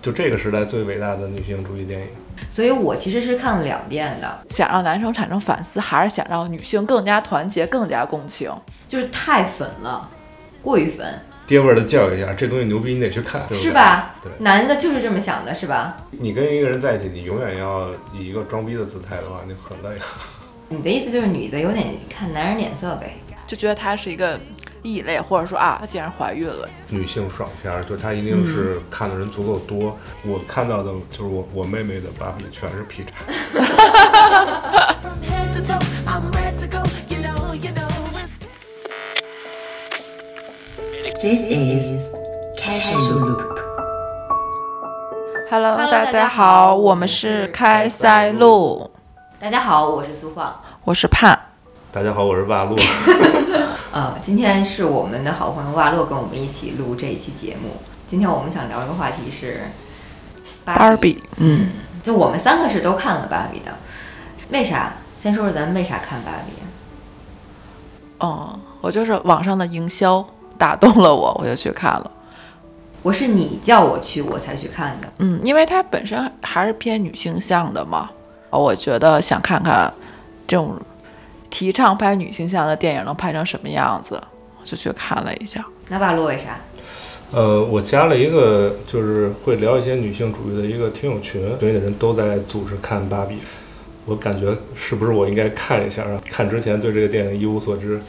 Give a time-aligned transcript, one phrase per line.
[0.00, 2.06] 就这个时代最伟大的女性主义电影。
[2.48, 8.50] 所以我其实是看了两遍的，想让男生产生反思，还是想让女性更加团结、更加共情？
[8.86, 10.08] 就是太粉了，
[10.62, 11.20] 过于粉。
[11.46, 14.14] 爹味儿的教育一下，这东西牛逼，你得去看，是吧？
[14.22, 15.96] 对，男的就是这么想的，是吧？
[16.10, 19.98] 你跟一个人在一起，你永远要以一个装逼的姿态的话，你很累。
[20.68, 23.14] 你的意思就是女的有点看男人脸色呗？
[23.46, 24.38] 就觉得他是一个
[24.82, 26.68] 异类，或者说啊，她竟然怀孕了。
[26.88, 29.96] 女性爽片儿，就她一定是看的人足够多。
[30.24, 33.12] 我看到的就是我我妹妹的芭比全是劈柴。
[35.00, 36.82] From head to toe, I'm ready to go.
[37.08, 37.88] You know, you know.
[41.20, 42.04] This is
[42.56, 43.58] casual loop。
[45.50, 48.90] Hello，Hello，大大家好，好我们是开塞露，
[49.40, 50.60] 大家好，我是苏晃。
[50.84, 51.38] 我是盼。
[51.90, 52.76] 大家好，我是瓦洛。
[53.98, 57.70] 呃，今天是我们的好朋友瓦洛跟我们一起录这一期节目。
[58.08, 59.62] 今天我们想聊一个话题是
[60.64, 61.66] 芭比，嗯，
[62.00, 63.74] 就我们三个是都看了芭比的，
[64.50, 64.92] 为啥？
[65.18, 66.52] 先说说咱们为啥看芭比？
[68.20, 70.24] 哦，我就是网上的营销
[70.56, 72.08] 打动了我， 我就去看了。
[73.02, 75.08] 我是你叫我去，我才去看的。
[75.18, 78.08] 嗯，因为它本身还是偏女性向的嘛，
[78.50, 79.92] 我觉得想看看
[80.46, 80.76] 这种
[81.50, 84.20] 提倡拍女性向的电影能拍成什么样子，
[84.60, 85.64] 我就去看了一下。
[85.88, 86.60] 那瓦洛为啥？
[87.30, 93.38] 呃，我加了一个就是会聊一些女性主义的一个听友群，群里的人都在组织看芭比。
[94.06, 96.04] 我感觉是不是我应该看一下？
[96.30, 98.00] 看之前对这个电影一无所知。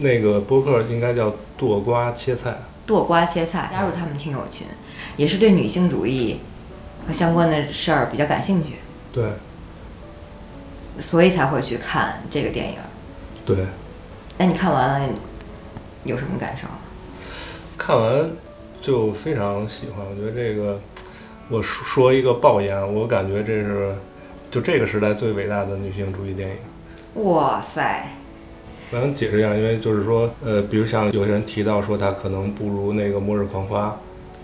[0.00, 2.56] 那个播客应该叫剁瓜切菜。
[2.86, 4.66] 剁瓜切菜，加入他们听友群，
[5.16, 6.40] 也是对女性主义
[7.06, 8.76] 和相关的事儿比较感兴趣，
[9.12, 9.24] 对
[11.02, 12.76] 所以才会去看这个电影。
[13.44, 13.56] 对，
[14.38, 15.08] 那你看完了
[16.04, 16.66] 有什么感受？
[17.76, 18.30] 看完
[18.80, 20.06] 就非常喜欢。
[20.06, 20.80] 我觉得这个，
[21.48, 23.92] 我说说一个爆言，我感觉这是
[24.50, 27.24] 就这个时代最伟大的女性主义电影。
[27.24, 28.08] 哇塞，
[28.92, 33.88] 我想解释一下，因为就是说，呃，比如像有些人提到说它可能不如那个《末日狂花》，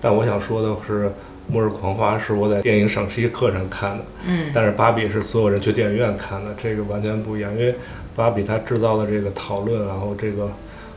[0.00, 1.06] 但我想说的是，
[1.50, 7.50] 《末日狂花》是我在电影赏析课上看的，嗯，但是《芭比》是所有人去电影院看的，这个完全不一样。
[7.52, 7.72] 因为
[8.14, 10.50] 《芭比》它制造的这个讨论，然后这个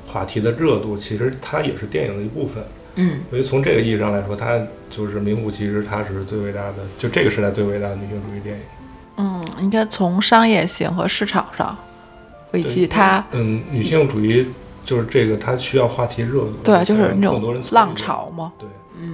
[0.05, 2.63] 话题的热度，其实它也是电影的一部分。
[2.95, 4.59] 嗯，所以从这个意义上来说，它
[4.89, 8.61] 就是名副其实，它是最伟大的，就这个时代最伟大的女性主义电影。
[9.15, 11.77] 嗯，应该从商业性和市场上，
[12.51, 14.45] 以及它嗯，女性主义
[14.83, 18.67] 就是这个，它需要话题热度，对，就是那种浪潮嘛，对。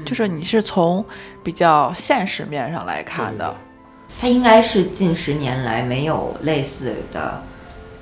[0.05, 1.05] 就是你是从
[1.43, 3.55] 比较现实面上来看的。
[4.19, 7.43] 它应该是近十年来没有类似的，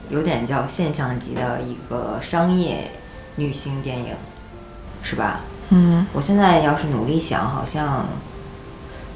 [0.09, 2.89] 有点叫现象级的一个商业
[3.35, 4.15] 女性电影，
[5.03, 5.41] 是吧？
[5.69, 8.05] 嗯，我现在要是努力想，好像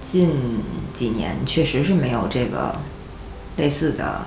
[0.02, 0.62] 近
[0.94, 2.76] 几年确实是没有这个
[3.58, 4.26] 类似的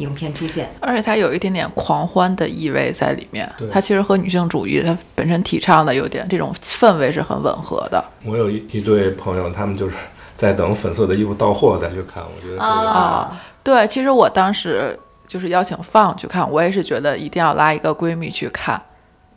[0.00, 0.68] 影片出现。
[0.80, 3.68] 而且它有一点点狂欢的意味在里面对。
[3.70, 8.04] 它其实和女性主义它本身提倡的有点这种氛围是很吻合的。
[8.24, 9.96] 我有一一对朋友，他们就是
[10.34, 12.22] 在等粉色的衣服到货再去看。
[12.24, 18.80] 我觉得这个、啊，对，其实我当时就是邀请放去看，我也是觉得一定要拉一个闺蜜去看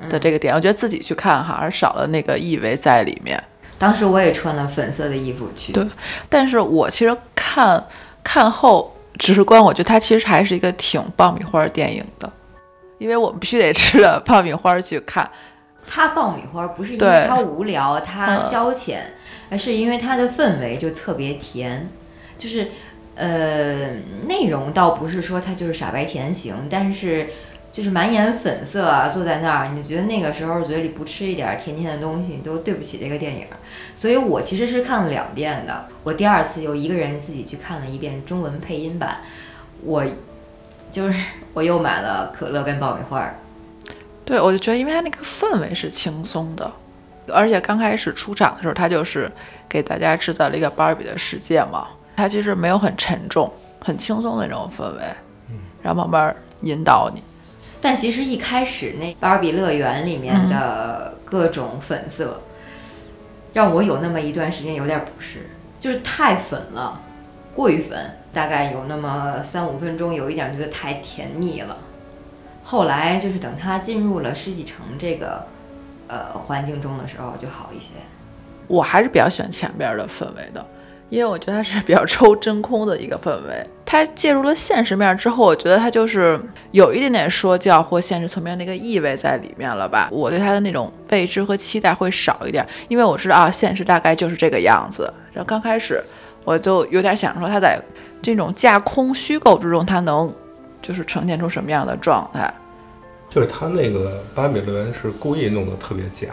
[0.09, 0.53] 的这个点。
[0.55, 3.41] 我觉得自己去看哈，而少了那个意味在里面。
[3.77, 5.73] 当时我也穿了粉色的衣服去。
[5.73, 5.85] 对
[6.29, 7.83] 但是我其实看
[8.23, 12.31] 看后直观，我觉得它其实还是一个挺爆米花电影的，
[12.97, 15.29] 因为我们必须得吃着爆米花去看。
[15.85, 18.99] 它爆米花不是因为它无聊，它消遣，
[19.49, 21.89] 而是因为它的氛围就特别甜，
[22.37, 22.71] 就是
[23.15, 23.89] 呃
[24.27, 27.29] 内容倒不是说它就是傻白甜型，但是
[27.73, 33.57] 就是满眼粉色啊，坐在那儿，你就觉得那个时候嘴里不吃一点儿甜甜的东西，你都对不起这个电影儿。
[33.95, 39.21] 所以我其实是看了两遍的，我第二次又一个人自己去看了一遍中文配音版，
[39.81, 40.05] 我
[40.91, 41.19] 就是
[41.55, 43.35] 我又买了可乐跟爆米花儿。
[44.23, 46.71] 对，我就觉得，因为它那个氛围是轻松的，
[47.27, 49.31] 而且刚开始出场的时候，它就是
[49.67, 55.01] 给大家制造了一个芭比的世界嘛，它其实没有很沉重、很轻松的那种氛围，
[55.81, 57.23] 然后慢慢引导你。
[57.83, 62.41] 但其实一开始那芭比乐园里面的各种粉色，
[63.51, 65.49] 让我有那么一段时间有点不适，
[65.81, 67.01] 就是太粉了，
[67.53, 71.75] 过于粉，大概有那么三五分钟，有一点觉得太甜腻了。
[72.63, 75.45] 后来就是等它进入了世纪城这个
[76.07, 77.89] 呃环境中的时候就好一些。
[78.67, 80.65] 我还是比较喜欢前边的氛围的，
[81.13, 83.63] 因为我觉得它是比较 抽真空的一个氛围。
[83.85, 86.39] 它介入了现实面之后，我觉得它就是
[86.71, 90.09] 有一点点说教或现实层面那个意味在里面了吧。
[90.11, 95.03] 我对它的那种未知和期待会少一点，因为我知道啊，现实大概就是这个样子。
[95.31, 96.03] 然后刚开始
[96.43, 97.79] 我就有点想说，它在
[98.19, 100.33] 这种架空虚构之中，它能
[100.81, 102.51] 就是呈现出什么样的状态？
[103.29, 106.29] 就是他那个巴比乐园是故意弄得特别假，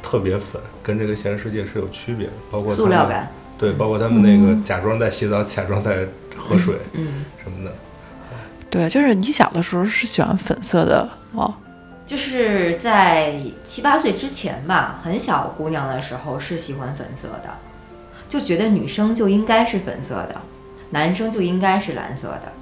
[0.00, 2.32] 特别粉，跟这个现实世界是有区别的。
[2.50, 3.28] 包括塑料感，
[3.58, 6.06] 对，包括他们那个假装在洗澡，假装在
[6.36, 7.72] 喝水嗯，什么的。
[8.68, 11.54] 对，就是你小的时候是喜欢粉色的哦，
[12.06, 13.34] 就是在
[13.66, 17.50] 七八岁之前吧，很小姑娘的时候是喜欢粉色的，
[18.28, 20.40] 就觉得女生就应该是粉色的，
[20.90, 22.52] 男生就应该是蓝色的。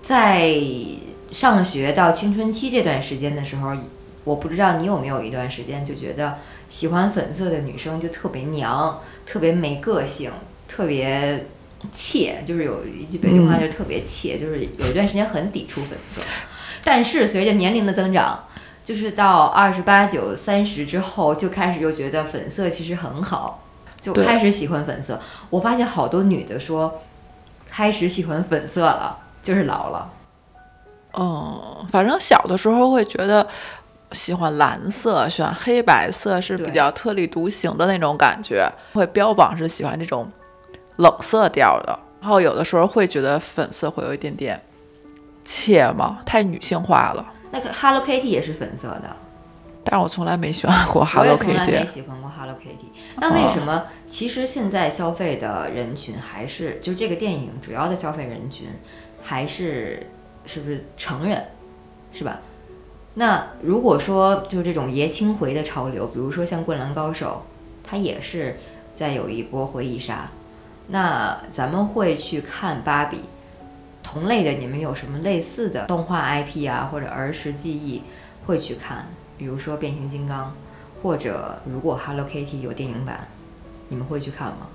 [0.00, 0.48] 在
[1.30, 3.76] 上学到青春期这段时间的时候，
[4.24, 6.36] 我不知道你有没有一段时间就觉得
[6.68, 10.32] 喜欢粉色的女生就特别娘，特别没个性，
[10.66, 11.46] 特别
[11.92, 16.22] 怯，就是有一句北京话就是特别怯，就是有一段时间很抵触粉色。
[16.82, 18.46] 但是随着年龄的增长，
[18.82, 23.62] 就是到二十八九、三十之后，就开始又觉得粉色其实很好，
[24.00, 25.20] 就开始喜欢粉色。
[25.50, 27.02] 我发现好多女的说，
[27.68, 30.12] 开始喜欢粉色了，就是老了。
[31.12, 33.46] 嗯，反正小的时候会觉得
[34.12, 40.30] 喜欢蓝色、喜欢黑白色是比较特立独行的那种感觉，会标榜是喜欢这种
[40.96, 41.98] 冷色调的。
[42.20, 44.60] 然后有的时候会觉得粉色会有一点点
[45.44, 47.24] 怯嘛，太女性化了。
[47.50, 49.16] 那个 Hello Kitty 也是粉色的，
[49.84, 51.86] 但是我从来没喜欢过 Hello 也从来没 Kitty。
[51.86, 52.90] 喜欢过 Hello Kitty。
[53.16, 53.84] 那为什么？
[54.06, 58.66] 其实现在消费的人群还是，就这个电影主要的消费人群
[59.22, 60.06] 还是
[60.44, 61.44] 是不是成人，
[62.12, 62.40] 是吧？
[63.18, 67.42] 那如果说就这种爷青回的潮流，比如说像《灌篮高手》，
[67.82, 68.60] 它也是
[68.94, 70.30] 在有一波回忆杀。
[70.86, 73.22] 那咱们会去看芭比，
[74.04, 78.04] 同类的你们有什么类似的动画 IP 啊，或者儿时记忆
[78.46, 79.08] 会去看？
[79.36, 80.54] 比如说变形金刚，
[81.02, 83.26] 或者如果 Hello Kitty 有电影版，
[83.88, 84.68] 你们会去看吗？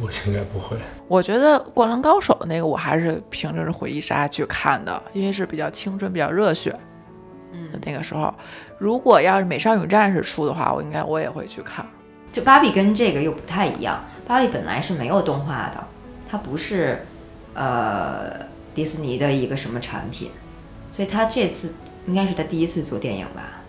[0.00, 0.78] 我应该不会。
[1.06, 6.80] 我觉得《灌篮高手》那个我还是凭着是回忆杀去看的，因为是比较青春、比较热血的
[7.54, 8.34] 嗯，那个时候。
[8.78, 11.86] 如果要是《美少女战士》出的话，我应该我也会去看。
[12.32, 15.86] 就芭比跟这个又不太一样，芭比本来是没有动画的，
[16.28, 17.06] 它不是
[17.54, 18.30] 呃
[18.74, 20.30] 迪士尼的一个什么产品，
[20.90, 21.72] 所以它这次
[22.06, 23.60] 应该是他第一次做电影吧。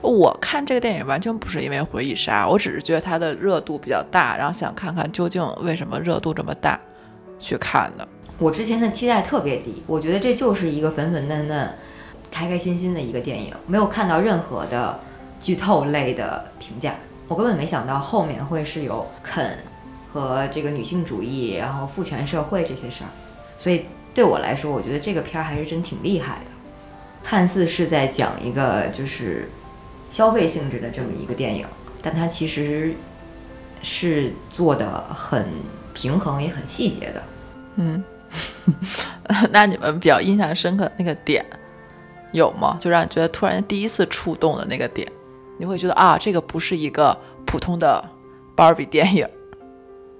[0.00, 6.78] 我看这个电影完全不是因为回忆杀，我只是觉得它的热度比较大，然后想看看究竟为什么热度这么大，
[7.38, 8.06] 去看的。
[8.38, 11.74] 我之前的期待特别低，我觉得这就是一个粉粉嫩嫩、
[12.34, 14.98] 开开心心的一个电影，没有看到任何的
[15.40, 16.96] 剧透类的评价。
[17.28, 19.56] 我根本没想到后面会是有肯
[20.12, 23.10] 和这个女性主义，然后父权社会这些事儿。
[23.56, 26.50] 所以对我来说，我觉得这个片儿还是真挺厉害的。
[27.22, 29.48] 看似是在讲一个就是
[30.10, 31.64] 消费性质的这么一个电影，
[32.02, 32.92] 但它其实
[33.80, 35.46] 是做的很
[35.94, 37.22] 平衡，也很细节的。
[37.76, 38.02] 嗯，
[39.50, 41.46] 那你们比较印象深刻的那个点
[42.34, 42.76] 有吗？
[42.80, 45.10] 就让你觉得突然第一次触动的那个点，
[45.58, 47.16] 你会觉得啊，这个不是一个
[47.46, 48.04] 普通的
[48.56, 49.26] 芭比电影。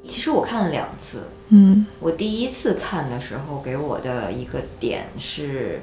[0.07, 5.81] 其实我看了两次，嗯我第一次看的时候给我的一个点是，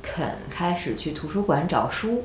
[0.00, 2.24] 肯开始去图书馆找书，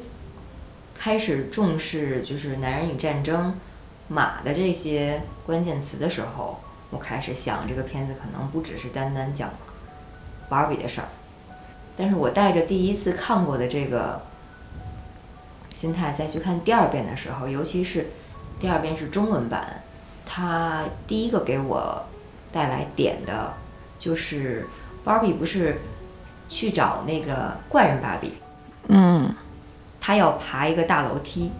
[0.97, 3.59] 开始重视就是男人与战争、
[4.07, 9.49] 马的这些关键词的时候，我开始想这个片子可能不只是单单讲
[10.47, 11.07] 芭比的事儿，
[11.97, 14.21] 但是我带着第一次看过的这个
[15.73, 18.07] 心态再去看第二遍的时候，尤其是
[18.59, 19.81] 第二遍是中文版。
[20.25, 22.03] 它第一个给我
[22.51, 23.53] 带来点的，
[23.99, 24.67] 就是
[25.03, 25.81] 芭比不是
[26.49, 28.33] 去找那个怪人芭比，
[28.87, 29.33] 嗯
[30.01, 31.51] 她要爬一个大楼梯，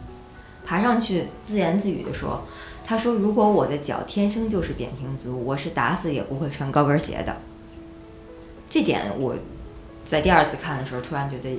[0.65, 2.41] 爬上去自言自语的说
[2.83, 7.37] ：“她说如果我的脚天生就是扁平足，我是打死也不会穿高跟鞋的。”
[8.67, 9.35] 这点我
[10.05, 11.57] 在第二次看的时候，突然觉得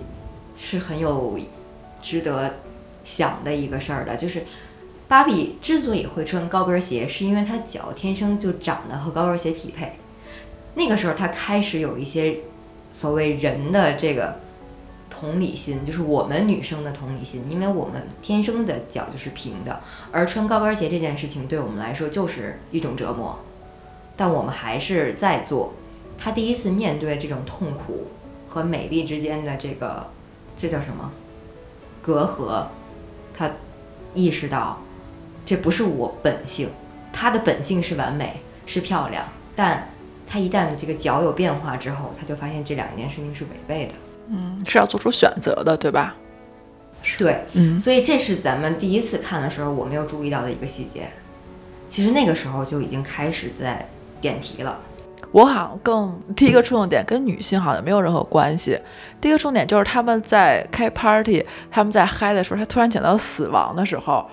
[0.57, 1.39] 是很有
[2.01, 2.55] 值得
[3.05, 4.45] 想的一个事儿的，就是。
[5.09, 9.93] 芭比之所以会穿高跟鞋，是因为她脚天生就长得和高跟鞋匹配。
[10.75, 12.39] 那个时候，她开始有一些
[12.91, 14.41] 所谓人的这个
[15.09, 23.39] 同理心，就是我们女生的同理心，因为我们天生的脚就是平的，而穿高跟鞋这件事情对我们来说就是一种折磨，
[24.17, 25.75] 但我们还是在做。
[26.19, 28.09] 她第一次面对这种痛苦
[28.57, 30.07] 和美丽之间的这个，
[30.57, 31.13] 这叫什么
[32.01, 32.65] 隔阂？
[33.37, 33.51] 他
[34.15, 34.79] 意识到。
[35.45, 36.71] 这不是我本性，
[37.13, 39.89] 他的本性是完美，是漂亮，但
[40.27, 43.93] 他一旦这个脚有变化之后，他就发现这两件事情是违背的。
[44.29, 46.17] 嗯，是要做出选择的，对吧？
[47.19, 51.09] 对，嗯所以这是咱们第一次看的时候我没有注意到的一个细节。
[51.91, 53.87] 其实那个时候就已经开始在
[54.21, 54.81] 点题了。
[55.37, 58.81] 我好像更第一个触动点跟女性好像没有任何关系。
[59.21, 64.27] 第一个重点就是他们在开 party，他们在嗨的时候，他突然讲到死亡的时候，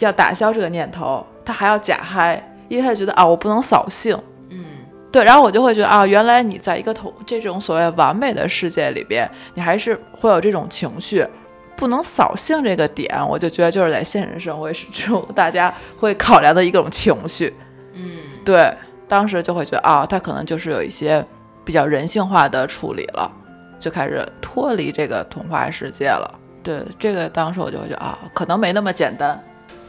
[0.00, 4.14] 要打消这个念头，他还要假嗨，因为他觉得啊，我不能扫兴。
[4.50, 4.66] 嗯，
[5.10, 11.26] 对，然后我就会觉得啊，原来你在一个同这种所谓完美的世界里边，你还是会有这种情绪，
[11.74, 17.56] 不能扫兴这个点，我就觉得就是在现实生活是这种大家会考量的一种情绪。
[17.94, 18.10] 嗯，
[18.44, 18.70] 对，
[19.08, 21.24] 当时就会觉得啊，他可能就是有一些
[21.64, 23.30] 比较人性化的处理了，
[23.78, 26.38] 就开始脱离这个童话世界了。
[26.62, 29.42] 对，这个当时我就会觉得啊，可能没那么简单。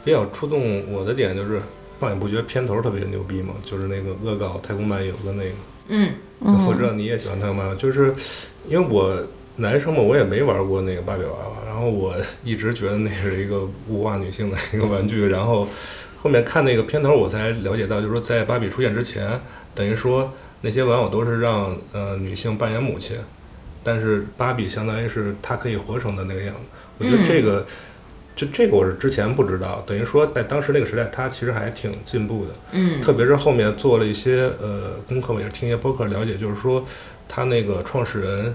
[0.05, 1.61] 比较触动我的点就是，
[1.99, 3.53] 放你不觉得片头特别牛逼吗？
[3.65, 5.51] 就是那个恶搞太空漫游的那个。
[5.89, 8.15] 嗯，我知道你也喜欢太空漫游，就是
[8.67, 9.21] 因为我
[9.57, 15.67] 男生嘛，我也没玩过那个芭比娃娃，然后我一直觉得那是一个物化女性的一个玩具，然后
[16.21, 19.39] 后面看那个片头，我才了解到，就是说在芭比出现之前，
[19.73, 23.15] 等于说那些玩偶都是让呃女性扮演母亲，
[23.83, 26.61] 但是芭比相当于是她可以活成的那个样子。
[26.97, 27.65] 我觉得这个，
[28.35, 32.51] 就这个我是之前不知道，等于说在当时那个时代，它其实还挺进步的。
[32.73, 36.85] 嗯，特别是后面做了一些呃功课，我也是听一些播客了解，就是说
[37.29, 38.53] 他那个创始人，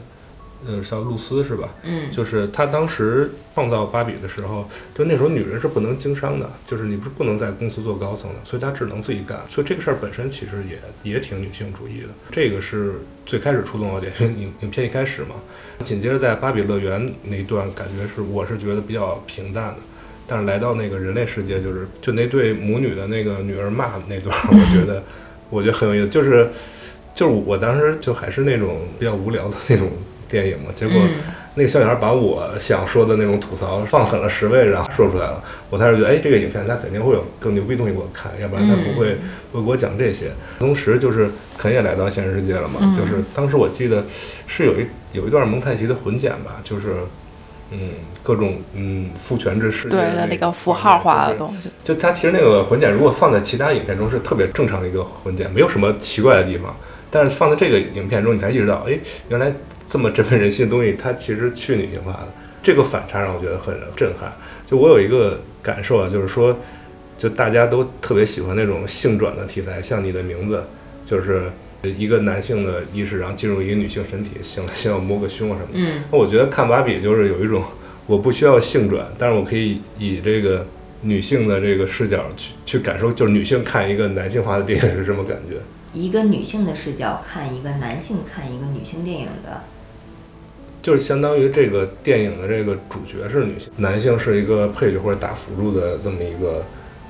[0.67, 1.69] 呃叫露丝是吧？
[1.83, 9.41] 嗯，就是她当时创造芭比的时候，就那时候女人是不能经商的，就是你不是不能在公司做高层的，所以她只能自己干。
[9.49, 12.95] 所以这个事儿本身其实也也挺女性主义的，这个是
[13.25, 15.37] 最开始触动我点，影影片一开始嘛，
[15.83, 19.77] 紧接着在芭比乐园那一段，感觉是我是觉得比较平淡的。
[20.27, 25.03] 但是来到那个人类世界，就是就那对母女的那个女儿骂那段， 我觉得
[25.51, 26.49] 我觉得很有意思，就是
[27.15, 29.91] 就是我当时就还是那种比较无聊的那种
[30.35, 31.11] 电影嘛，结果嗯
[31.55, 39.17] 那个小女孩把我想说的那种吐槽放狠了十倍，然后说出来了，我才是觉得，哎，这个影片它肯定会有更牛逼的东西给我看，要不然它不会、
[39.53, 40.33] 不会给我讲这些。
[40.59, 44.05] 同时就是肯也来到现实世界了嘛，嗯就是当时我记得
[44.49, 46.97] 是有一有一段蒙太奇的混剪吧，就是。
[47.71, 47.91] 嗯，
[48.23, 51.39] 各种嗯父权制世界对的的那个个符号化的西。
[51.39, 56.77] 东西，就它其实那个混剪，如果放在其他影片中是特别正常的一个混剪，没有什么奇怪的地方。
[57.11, 58.97] 但是放在这个影片中，你才意识到，哎，
[59.29, 59.53] 原来
[59.87, 62.29] 这么振奋人心的东西，它其实去女性化的。
[62.63, 64.33] 这个反差让我觉得很震撼。
[64.65, 66.59] 就我有一个感受啊，就是说，
[67.19, 70.65] 就大家都特别喜欢那种性转的题材，像你的名字，
[71.05, 75.93] 就是一个男性的意识，然后进入一个女性身体，醒来先要摸个胸啊什么的。
[75.93, 77.63] 嗯那我觉得看芭比就是有一种，
[78.07, 80.67] 我不需要性转，但是我可以以这个
[81.03, 85.59] 女性的这个视角去去感受，就是女性看一个男性化的电影是什么感觉。
[85.93, 89.63] 一个女性的视角看一个男性看一个女性电影的，
[90.85, 96.63] 就是相当于这个电影的这个主角是女性，男性是一个配角或者打辅助的这么一个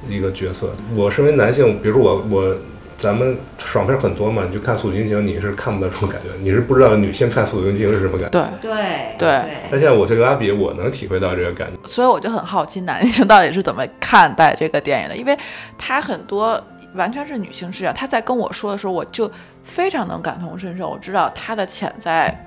[0.09, 0.71] 一个角色。
[0.95, 2.57] 我身为男性，比如说我我
[2.97, 8.59] 咱们爽片很多嘛，你就看《速度与激情》，你是看不到这种感觉，你是不知道女性看《速度与激情》是什么感觉。
[8.63, 8.71] 对。
[8.71, 8.79] 对
[9.19, 9.29] 对
[9.69, 11.77] 但现在我这个阿比，我能体会到这个感觉。
[11.85, 15.37] 所以我就很好奇男性到底是怎么看待这个电影的，因为
[15.77, 16.63] 他很多
[16.95, 17.93] 完全是女性视角。
[17.93, 19.29] 他在跟我说的时候，我就
[19.65, 22.44] 非常能感同身受，我知道他的潜在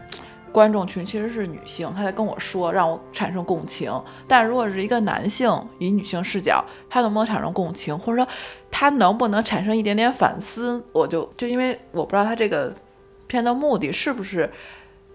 [0.57, 3.93] 观众群其实是女性，他在跟我说，让我产生共情。
[4.27, 5.47] 但如果是一个男性
[5.77, 8.27] 以女性视角，他能不能产生共情，或者说
[8.71, 12.73] 他能不能产生一点点反思，我就就因为我不知道他这个
[13.27, 14.51] 片的目的是不是。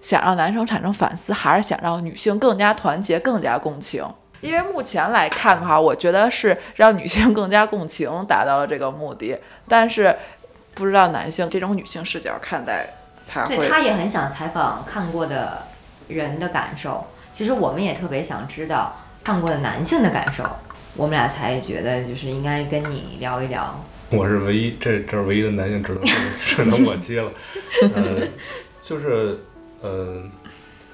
[0.00, 4.04] 想让男生产生反思，还是想让女性更加团结、更加共情？
[4.40, 10.16] 因为目前来看的话，我觉得是让女性更加共情达到了这个目的，但是
[10.74, 12.84] 不知道男性这种女性视角看待
[13.32, 15.62] 他对他也很想采访看过的
[16.08, 17.06] 人的感受。
[17.32, 20.44] 其实我们也特别想知道看过的男性的感受，
[20.94, 23.82] 我们俩才觉得就是应该跟你聊一聊。
[24.12, 26.02] 我是唯一，这这是唯一的男性，只能
[26.44, 27.32] 只能我接了。
[27.94, 28.28] 呃，
[28.82, 29.38] 就是
[29.80, 30.22] 呃，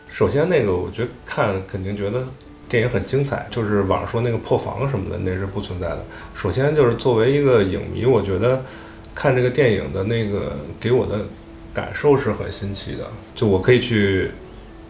[0.09, 2.25] 首先那个，我觉得看肯定觉得
[2.69, 6.05] 电影很精彩，就是网上说那个破防什么的，那是不存在的。
[6.37, 8.63] 首先就是作为一个影迷，我觉得
[9.13, 11.27] 看这个电影的那个给我的
[11.79, 13.05] 感受是很新奇的，
[13.35, 14.31] 就我可以去。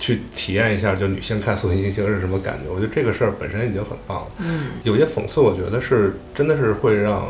[0.00, 2.70] 去体验一下，就女性看《速度与激情》是什么感觉？
[2.72, 4.26] 我觉得这个事儿本身已经很棒了。
[4.38, 7.26] 嗯，有些讽刺，我觉得是真的是会让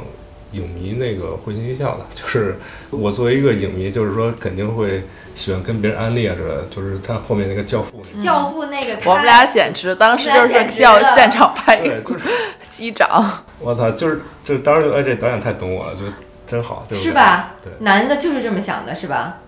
[0.53, 2.05] 影迷那个会心一笑的。
[2.15, 2.57] 就是
[2.91, 5.03] 我作为一个影迷，就是说肯定会
[5.35, 8.23] 喜欢跟别人安利啊，这就是他后面那个教父那个。
[8.23, 12.27] 教父那个，我们俩简直当时就是俩简直了要现场拍一对，个就是
[12.69, 13.09] 击掌。
[13.61, 16.03] 我操，就是就当时就哎，这导演太懂我了，就
[16.47, 17.09] 真好，对不对？
[17.09, 17.15] 是？
[17.15, 17.55] 吧？
[17.65, 19.39] 对男的就是这么想的，是吧？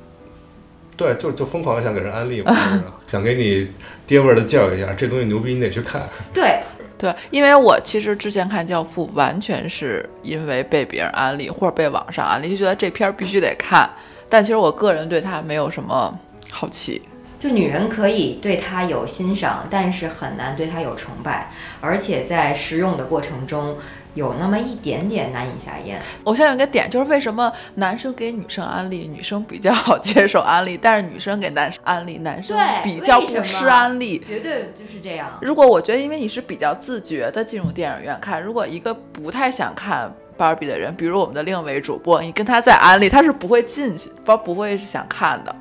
[1.00, 3.66] 对，就就疯狂的想给人安利嘛，就是 想给你
[4.07, 6.02] 爹味儿的教育一下，这东西牛逼，你得去看。
[6.35, 6.61] 对，
[6.99, 13.88] 对，因为我其实之前看《教父》，完全是因为被别人安利或者被网上安利，就觉得这片儿必须得看。
[14.28, 16.19] 但其实我个人对它没有什么
[16.50, 17.00] 好奇。
[17.38, 23.78] 就女人可以对他有欣赏，但是很难对他有崇拜，而且在使用的过程中
[24.14, 26.00] 有那么一点点难以下咽。
[26.25, 34.19] 我现在有一个点，就是为什么男生给女生安利，女生比较好接受安利，但是女生给男生安利，男生比较不吃安利。
[34.19, 35.38] 绝对就是这样。
[35.40, 45.55] 如果我觉得，因为你是比较自觉的进入电影院看，如果一个不太想看芭比的人，比如我们的另一位主播，你跟他在安利，他是不会进去，不不会是想看的。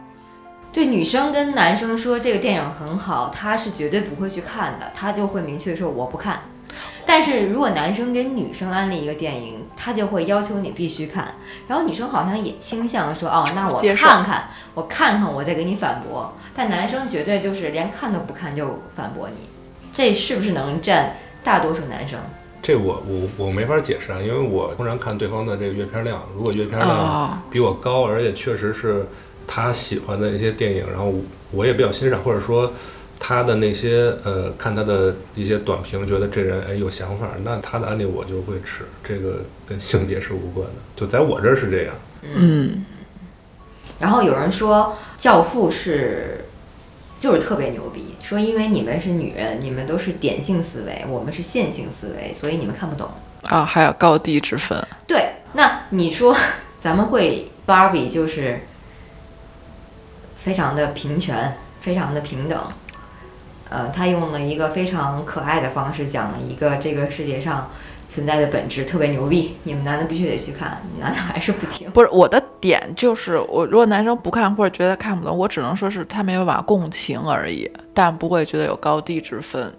[0.72, 6.42] 对女生跟男生说这个电影很好，他是绝对不会去看的，他就会明确说我不看。
[7.12, 11.34] 但是如果男生给女生安利一个电影，他就会要求你必须看，
[11.68, 16.32] 然后女生好像也倾向说哦，那我看看，我看看，我再给你反驳。
[16.56, 19.50] 但男生绝对就是连看都不看就反驳你，
[19.92, 22.20] 这是不是能占大多数男生？
[22.62, 29.08] 这我我我没法解释啊，因为我通常看对方的这个阅片量，如果阅片量啊比我高，而且确实是
[29.48, 31.12] 他喜欢的一些电影，然后
[31.52, 32.72] 我也比较欣赏，或者说
[33.20, 41.94] 他的那些呃，看他的一些短评，觉得这人哎有想法，那他的案例我就会吃，这个跟性别是无关的，就在我这儿是这样。
[42.24, 42.86] 嗯，
[44.00, 46.46] 然后有人说《教父》是
[47.20, 53.10] 就是特别牛逼，说因为你们是女人，你们都是点性思维，我们是线性思维，所以你们看不懂。
[53.44, 54.82] 啊，还有高低之分。
[55.06, 56.36] 对，那你说
[56.80, 58.62] 咱们会芭比就是
[60.38, 62.58] 非常的平权，非常的平等。
[63.70, 67.70] 呃，他用了一个非常可爱的方式讲了一个这个世界上
[68.08, 69.56] 存在的本质，特别牛逼。
[69.64, 71.90] 你们男的必须得去看，男的还是不听。
[71.92, 79.72] 不是我的点就是，我如果男生不看或者觉得看不懂，我只能说是他没有办法共情而已，但不会觉得有高低之分。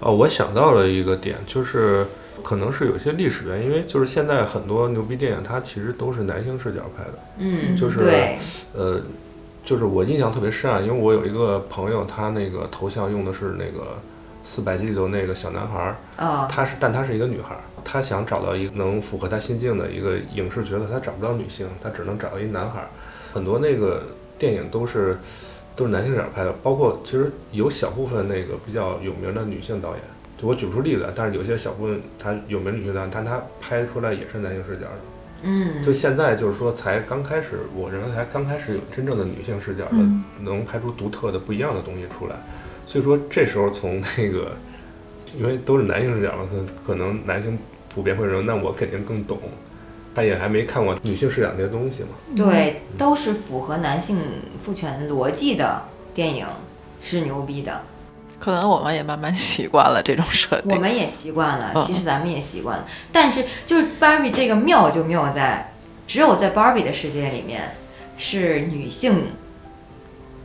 [0.00, 2.06] 哦，我想到了一个点，就是
[2.42, 7.18] 可能是有些历史原因，因为就是现在很多牛逼电影，它其实都是男性视角拍的。
[7.36, 8.38] 嗯，就是对，
[8.72, 8.98] 呃，
[9.64, 13.96] 就是我印象特别深啊，因为我有一个朋友，他那个头像用的是那个
[14.42, 22.88] 四百集里头那个小男孩儿，哦，他是，但他是一个女孩儿，他想找到一个能符合他心境的一个影视角色，他找不到女性，他只能找到一男孩儿。
[23.32, 24.02] 很多那个
[24.38, 25.18] 电影都是
[25.76, 30.00] 都是男性视角拍的，包括其实有小部分那个比较有名的女性导演，
[30.36, 34.98] 就我举不出例子来，但是有些小部分他有名女性导演，但他拍出来也是男性视角的。
[35.42, 42.36] 嗯，就现在就是说，才刚开始，我认为才刚开始有真正的女性视角的，嗯能拍出独特的不一样的东西出来。
[42.86, 44.52] 所以说这时候从那个，
[45.38, 47.58] 因为都是男性视角嘛，可可能男性
[47.94, 49.38] 普遍会认为，那我肯定更懂。
[50.12, 52.08] 他也还没看过女性视角那些东西嘛。
[52.36, 54.18] 对，都是符合男性
[54.64, 56.44] 父权逻辑的电影
[57.00, 57.80] 是牛逼的。
[58.40, 60.74] 可能我们也慢慢习惯了这种设定。
[60.74, 62.86] 我们也习惯了，嗯其实咱们也习惯了。
[63.12, 65.72] 但是就是芭比这个妙就妙在，
[66.08, 67.76] 只有在芭比的世界里面，
[68.16, 69.26] 是女性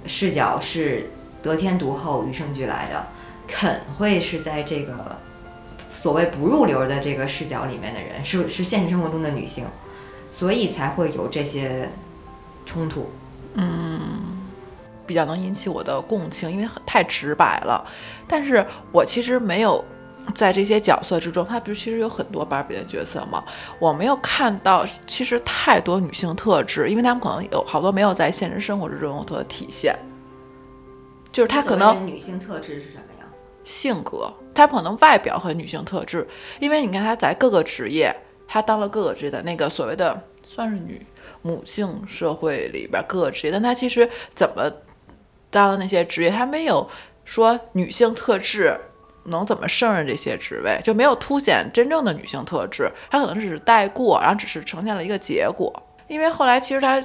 [0.06, 1.10] 视角是
[1.42, 3.08] 得天独厚、与生俱来的。
[3.48, 5.18] 肯会是在这个
[5.92, 9.66] 所谓不入流的这个视角里面的人，是是现实生活中的女性，
[10.30, 11.90] 所以才会有这些
[12.66, 13.12] 冲突。
[15.06, 17.86] 比较能引起我的共情，因为很太直白了。
[18.28, 19.84] 但是我其实没有
[20.34, 23.44] 在这些角色之中，他不是其实有很多芭比的角色吗？
[23.80, 29.96] 我没有看到其实太多女性特质，因为他们可能有好多没有在现实生活之中有所体现。
[31.32, 33.26] 就是她可能女性特质是什么呀？
[33.64, 36.26] 性格，她可能外表和女性特质，
[36.60, 38.16] 因为你看她在各个职业，
[38.48, 41.06] 她当了各个职业的那个所谓的算是女
[41.42, 44.72] 母性社会里边各个职业，但她其实怎么
[45.56, 46.88] 当的那些职业，他没有
[47.24, 48.78] 说女性特质
[49.28, 55.74] 能怎么胜任这些职位，就没有凸显真正的女性特质，他可能只是带过，然后只是呈现了一个结果。
[56.08, 57.04] 因为后来其实他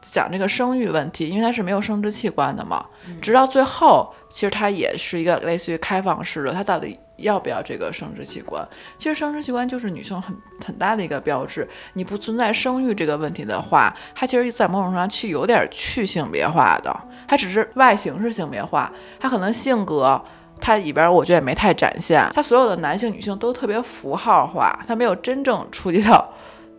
[0.00, 2.84] 讲这个生育问题，因为他是没有生殖器官的嘛，
[3.20, 8.66] 直到最后，其实他也是一个类似于开放式的，他到底要不要这个生殖器官？
[8.98, 11.68] 其实生殖器官就是女性很很大的一个标志。
[11.92, 16.94] 你不存在生育这个问题的话，它其实在某种程度上去有点去性别化的，
[17.28, 20.20] 它只是外形是性别化，它可能性格。
[20.60, 26.32] 它里边我觉得也没太展现，它所有的男性、女性都特别符号化，它没有真正触及到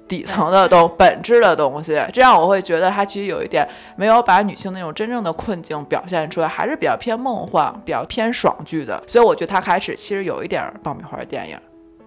[0.09, 9.01] 底层的东本质的东西，这样我会觉得它其实有一点没有把女性那种真正的困境表现出来，还是比较偏梦幻、比较偏爽剧的。
[9.07, 11.57] 所以我觉得它开始其实有一点爆米花电影。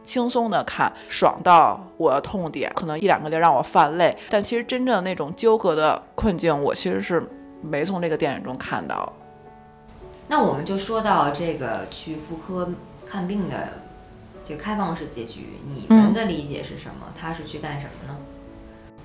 [0.02, 4.16] 轻松的看，爽到我的痛点，可能一两个就让我犯泪。
[4.28, 7.24] 但其实真正那种纠葛的困境，我其实是
[7.62, 9.12] 没从这个电影中看到。
[10.26, 12.68] 那我们就说到这个去妇科
[13.06, 13.74] 看病的
[14.46, 17.06] 这个开放式结局，你们的理解是什么？
[17.18, 18.16] 他是去干什么呢？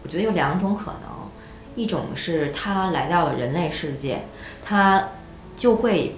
[0.03, 1.29] 我觉得有两种可能，
[1.75, 4.23] 一种是他来到了人类世界，
[4.63, 5.09] 他
[5.55, 6.15] 就会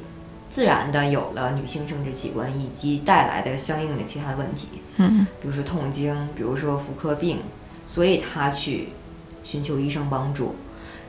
[0.51, 7.39] 自然的有了女性生殖器官以及带来的相应的其他的问题，嗯比如说痛经，比如说妇科病，
[7.86, 8.89] 所以他去
[9.43, 10.55] 寻求医生帮助。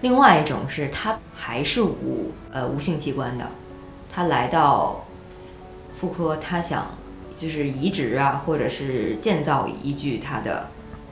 [0.01, 3.47] 另外一种是他还是无呃无性器官的，
[4.11, 5.05] 他来到
[5.95, 6.87] 妇科，他想
[7.41, 10.69] 就是移植啊，或者是建造一具他的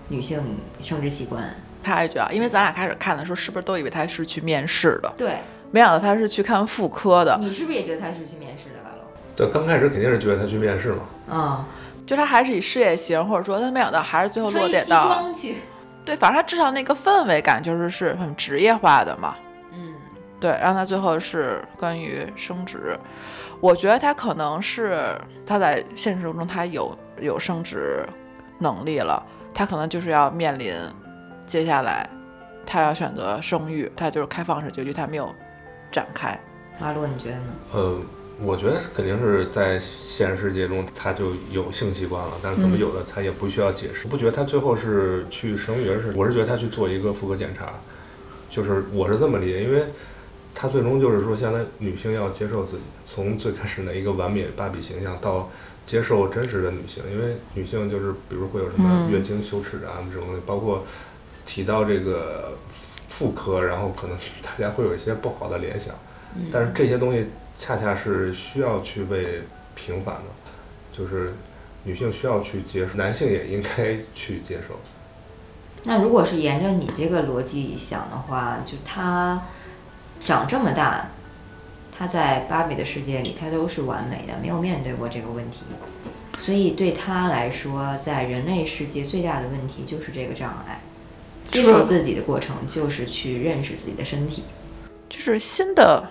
[0.08, 1.42] 女性生殖器官。
[1.82, 5.10] 插一句啊，因为咱俩开始看的时候，是不是都以为他是去面试的？
[5.16, 5.38] 对
[5.70, 9.06] 没想到他是去看妇科的，你是不是也觉得他是去面试的，白龙？
[9.34, 11.64] 对，刚开始肯定是觉得他去面试嘛，嗯，
[12.06, 15.54] 就他还是以事业型，或者说他没想到还是最后落穿西点到装去，
[16.04, 19.34] 对，反正他至少那个氛围感就是是很职业化的嘛。
[20.38, 22.98] 嗯，对，然后他最后是关于生殖，
[23.60, 28.04] 我觉得他可能是他在现实中他有有生殖
[28.58, 30.72] 能力了，他可能就是要面临
[31.46, 32.08] 接下来
[32.66, 35.34] 他要选择生育，他就是开放式结局，他没有
[35.90, 36.38] 展开。
[36.80, 37.44] 阿洛，你觉得呢？
[37.72, 37.98] 呃，
[38.40, 44.06] 我觉得肯定是在现实世界中他就有性习惯了，但是怎么有的他也不需要解释。
[44.06, 47.72] 不觉得他最后是去生育，而是我是觉得他去做一个妇科检查，
[48.48, 49.86] 就是我是这么理解，因为
[50.60, 55.48] 他最终就是说，现在女性要接受自己，从最开始的一个完美芭比形象到
[55.86, 60.84] 接受真实的女性，因为女性就是比如会有什么嗯月经、羞耻啊这种东西，包括
[61.46, 62.58] 提到这个
[63.08, 65.94] 妇科，然后可能 大家会有一些不好的联想。
[66.52, 69.42] 但是这些东西恰恰是需要去被
[69.76, 70.22] 平反的，
[70.92, 71.34] 就是
[71.84, 74.74] 女性需要去接受，男性也应该去接受。
[75.84, 79.40] 那如果是沿着你这个逻辑想的话，就他
[80.24, 81.08] 长这么大，
[81.96, 85.58] 他在芭比的世界里，他都是完美的，没有面对过这个问题，
[86.38, 90.80] 所以对他来说，在人类世界最大的问题就是这个障碍。
[91.46, 94.42] 接受自己的过程就是去认识自己的身体。
[95.08, 96.04] 就是新的，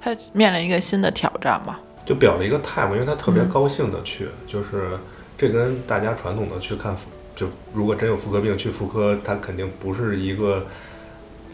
[0.00, 1.80] 他面临一个新的挑战嘛。
[2.06, 4.96] 就表了一个态嘛，因为他特别嗯高兴的去，就是
[5.36, 10.64] 这跟大家传统的去看妇，就如果真有妇科病去妇科，他肯定不是一个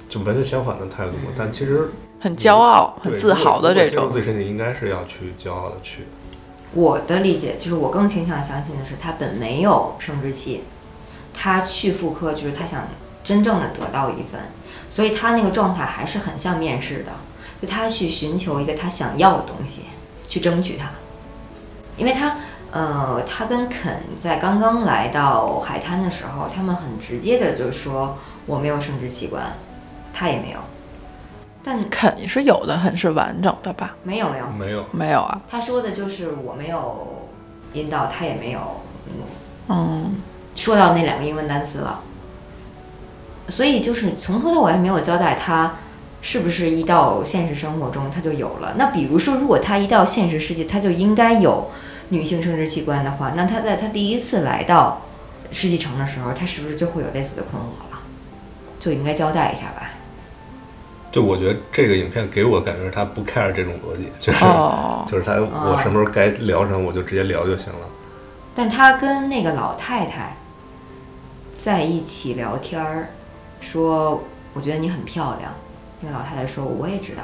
[0.08, 1.32] 就完全相反的态度嘛。
[1.36, 1.90] 但其实
[2.20, 4.18] 很骄傲、很自豪的这种如果接受自。
[4.20, 6.06] 己身体应该是要去骄傲的去。
[6.72, 10.64] 我的理解就是，我更倾向相信的是，他本没有生殖器，
[11.32, 12.88] 他去妇科就是他想
[13.22, 14.40] 真正的得到一份，
[14.88, 17.12] 所以他那个状态还是很像面试的，
[17.60, 19.82] 就他去寻求一个他想要的东西，
[20.26, 20.90] 去争取它，
[21.96, 22.36] 因为他。
[22.76, 29.54] 呃，他跟肯在刚刚来到海滩的时候，他们很直接的就说我没有生殖器官，
[30.14, 30.58] 他也没有，
[31.64, 33.96] 但肯是有的，很是完整的吧？
[34.04, 37.28] 没有没有，没有，没有啊，他说的就是我没有
[37.72, 38.60] 阴道，他也没有
[39.08, 39.12] 嗯
[39.68, 40.14] 嗯，
[40.54, 42.00] 说到那两个英文单词了，
[43.48, 45.74] 所以就是从头到尾没有交代他
[46.22, 48.74] 是不是一到现实生活中他就有了。
[48.76, 51.70] 那比如说，如果他一到现实世界他就应该有
[52.10, 55.02] 女性生殖器官的话，那他在他第一次来到
[55.50, 58.00] 世纪城的时候，他是不是就会有类似的困惑了？
[58.78, 59.90] 就应该交代一下吧。
[61.14, 67.86] 就我觉得这个影片给我感觉是他不 care 这种逻辑，就是、哦， 就是他我什么时候该聊什么我就直接聊就行了。
[68.52, 70.36] 但他跟那个老太太
[71.56, 73.10] 在一起聊天儿，
[73.60, 74.24] 说
[74.54, 75.54] 我觉得你很漂亮。
[76.00, 77.22] 那个老太太说我也知道，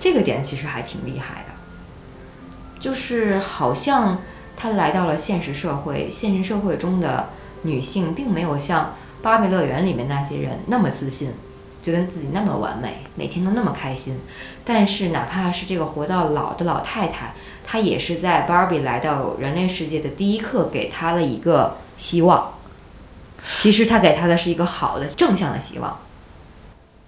[0.00, 4.22] 这个点其实还挺厉害的，就是好像
[4.56, 7.28] 他来到了现实社会，现实社会中的
[7.60, 11.32] 女性并没有像芭比乐园里面那些人那么自信，
[11.82, 14.18] 觉得自己那么完美，每天都那么开心。
[14.64, 17.34] 但是哪怕是这个活到老的老太太，
[17.66, 22.54] 她也是在 Barbie 来到人类世界的第一刻给她了一个希望。
[23.56, 25.98] 其实她给她的是一个好的正向的希望。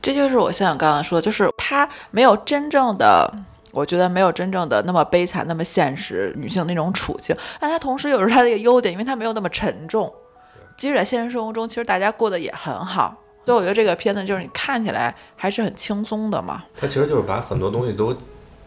[0.02, 3.32] 这就是我像刚刚说的，就是她没有真正的，
[3.70, 10.12] 我觉得没有真正的那么悲惨、那么现实女性那种处境，但她同时又是她的一个优点，因为她没有那么沉重。
[10.76, 16.64] 即使在现实生活中，其实大家过得也很好，所以我觉得这个片子就是你看起来还是很轻松的嘛。
[16.76, 18.16] 它其实就是把很多东西都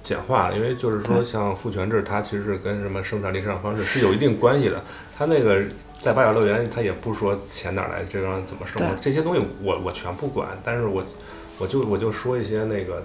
[0.01, 4.83] 简化了，因为就是说像父权制，它其实是跟什么生产力、生产方式是有一定关系的。
[5.17, 5.61] 它那个
[6.01, 11.03] 在八角乐园，它也不说钱哪儿来，这个人怎么生活，这些东西我我全不管，但是我
[11.57, 13.03] 我就我就说一些那个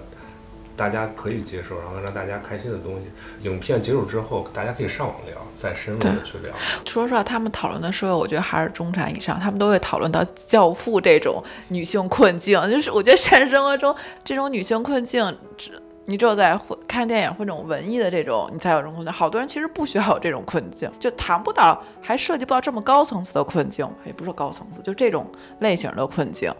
[0.75, 3.47] 大家可以接受，然后让大家开心的东西。
[3.47, 6.53] 影片结束之后，大家可以上网聊，再深入的去聊。
[6.85, 12.59] 说实话，他们讨论的社会，我觉得还是中产以上，他们都会讨论到教父这种女性困境。
[12.69, 19.13] 就是我觉得现实生活中这种女性困境，只你只有在会看电影或者这种文艺的这种，你才有这种困境。
[19.13, 26.53] 好多人其实不需要有这种困境，就谈不到，还涉及不到这么高层次的困境，也不是高层次，就这种类型的困境。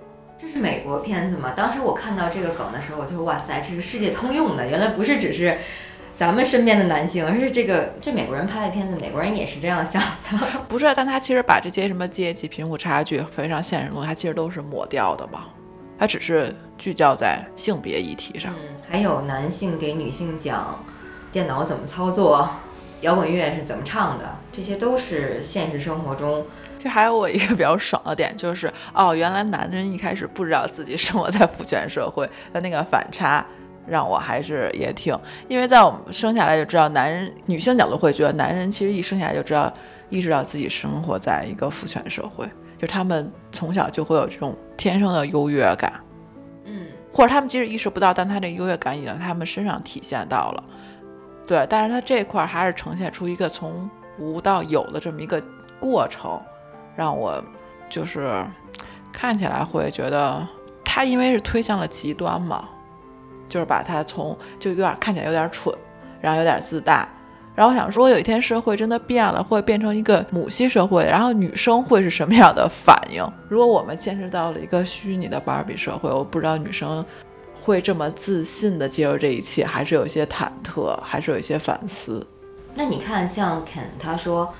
[0.45, 1.53] 这是美国片子嘛？
[1.55, 5.57] 当时我看到这个梗的时候，我就哇塞，这是世界通用的，原来不是只是
[6.17, 10.37] 咱们身边的男性，而是这个这美国人拍的片子，美国人也是这样想的。
[10.67, 15.45] 不是，但他其实把这些什么阶级、贫富差距非常现实东西，他其实都是抹掉的嘛。
[15.97, 18.53] 他只是聚焦在性别议题上。
[18.53, 20.83] 嗯，还有男性给女性讲
[21.31, 22.49] 电脑怎么操作，
[22.99, 26.45] 摇滚乐是怎么唱的，这些都是现实生活中。
[26.83, 33.45] 这还有我一个比较爽的点，就是哦，原来男人一开始不知道自己生活在父权社会的那个反差，
[33.87, 35.17] 让我还是也挺，
[35.47, 39.73] 因为在我们生下来就知道，男人女性角度会觉得男人其实一生下来就知道
[40.09, 42.45] 意识到自己生活在一个父权社会，
[42.77, 45.93] 就他们从小就会有这种天生的优越感，
[46.65, 50.63] 嗯，或者他们即使意识不到，但他这个优越感已经在他们身上体现到了。
[51.47, 55.41] 对，但是他这块儿还是呈现出一个从无到有的这么一个
[55.79, 56.41] 过程，
[56.95, 57.43] 让我
[57.89, 58.45] 就是
[59.11, 60.47] 看起来会觉得
[60.83, 62.67] 他因为是推向了极端嘛，
[63.49, 65.75] 就是把他从就有点看起来有点蠢，
[66.21, 67.07] 然后有点自大。
[67.55, 73.23] 然后我想说，有一天社会真的变了，会变成一个母系社会，然后女生会是什么样的反应？
[73.47, 77.05] 如果我们见识到了一个虚拟的芭比社会，我不知道女生
[77.61, 82.25] 会这么自信的接受这一切，还是有一些忐忑，还是有一些反思。
[82.73, 84.51] 那你看，像肯他说，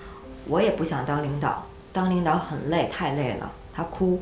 [0.45, 4.21] 我也不想当领导，当领导很累，太累了，他哭。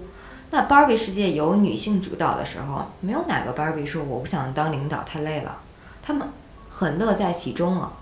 [0.51, 5.59] 那芭比世界由女性主导的时候，没有哪个芭比说我不想当领导，太累了，
[6.03, 6.27] 他们
[6.69, 7.93] 很乐在其中啊。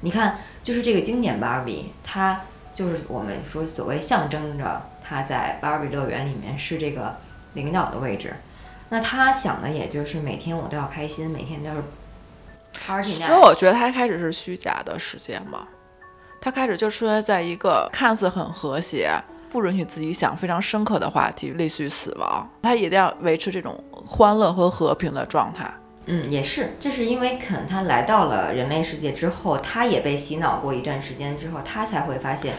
[0.00, 2.40] 你看，就是这个经典芭比，她
[2.72, 7.16] 就是我们说所谓象征着她在芭比乐园里面是这个
[7.52, 8.34] 领导的位置。
[8.88, 11.82] 那她想的也就是每天我都要开心，每天都是
[12.82, 13.38] party 所以。
[13.38, 15.68] 我觉得他开始是虚假的世界嘛，
[16.40, 19.12] 他开始就出现在一个看似很和谐、
[19.50, 25.70] 不允许自己想非常深刻的话题，类似于死亡，他一定要维持这种欢乐和和平的状态。
[26.06, 32.54] 嗯，也是，这是因为肯他来到了人类世界之后，他也被洗脑过一段时间之后，他才会发现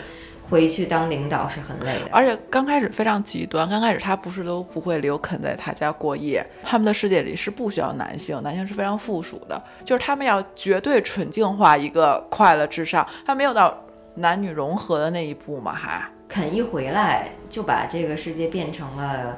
[0.52, 2.10] 回去当领导是很累的。
[2.12, 13.76] 而且刚开始非常极端，刚开始他不是都不会留肯在他家过夜，他们的世界里是不需要男性，男性是非常附属的，就是他们要绝对纯净化一个快乐至上，他没有到
[14.16, 16.06] 男女融合的那一步嘛，还。
[16.28, 19.38] 肯一回来就把这个世界变成了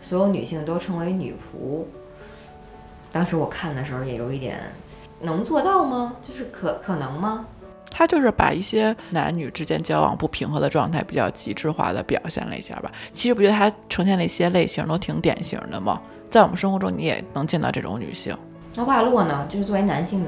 [0.00, 1.84] 所有女性都称为女仆。
[3.12, 4.60] 当时我看的时候也有一点，
[5.20, 6.16] 能做到吗？
[6.22, 7.46] 就是可可能吗？
[7.96, 12.90] 他就是把一些男女之间交往不平和的状态比较极致化的表现了一下吧。
[13.12, 16.00] 其实不觉得他呈现了一些类型都挺典型的吗？
[16.28, 18.36] 在我们生活中你也能见到这种女性。
[18.74, 19.46] 那瓦洛呢？
[19.48, 20.26] 就是作为男性，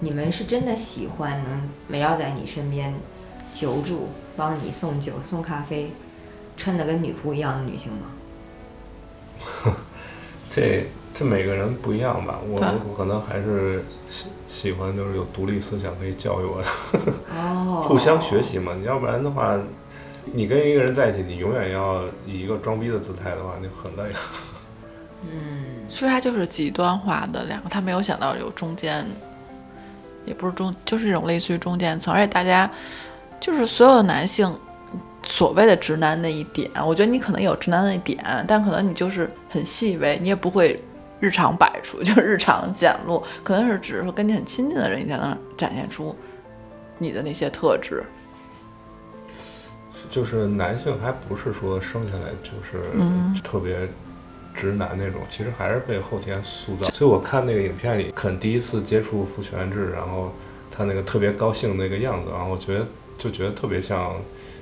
[0.00, 2.94] 你们是真的喜欢能围绕在你身边
[3.52, 5.90] 求助、帮你送酒、送咖啡，
[6.56, 9.76] 穿得跟女仆一样的女性吗？
[10.48, 10.86] 这
[11.18, 16.68] 这每个人不一样吧，我我可能还是喜喜欢就是有独立思想可以教育我的，
[17.34, 18.74] 哦， 互相学习嘛。
[18.78, 19.58] 你要不然的话，
[20.26, 24.12] 你跟一个人在一起，你永远要以一个装逼的姿态的话，那很累。
[25.24, 29.06] 嗯，所以他就是极端化的两个，他没有想到有中间，
[30.26, 32.70] 也不是中，就是这种类似于中间层，而且大家
[33.40, 34.54] 就是所有男性
[35.22, 40.80] 所谓的直男那一点，我觉得你可能有直男那一点，但可能你就是很细微，你也不会
[41.20, 46.14] 日常摆出， 就是日常显露，可能是只是说跟你很亲近的人，你才能展现出
[46.98, 48.02] 你的那些特质。
[50.10, 53.88] 就是男性还不是说生下来就是嗯特别
[54.54, 56.88] 直男那种，其实还是被后天塑造。
[56.90, 60.32] 所以我看那个影片里，肯第一次接触父权制，然后
[60.70, 62.86] 他那个特别高兴那个样子，然后我觉得
[63.18, 64.12] 就觉得特别像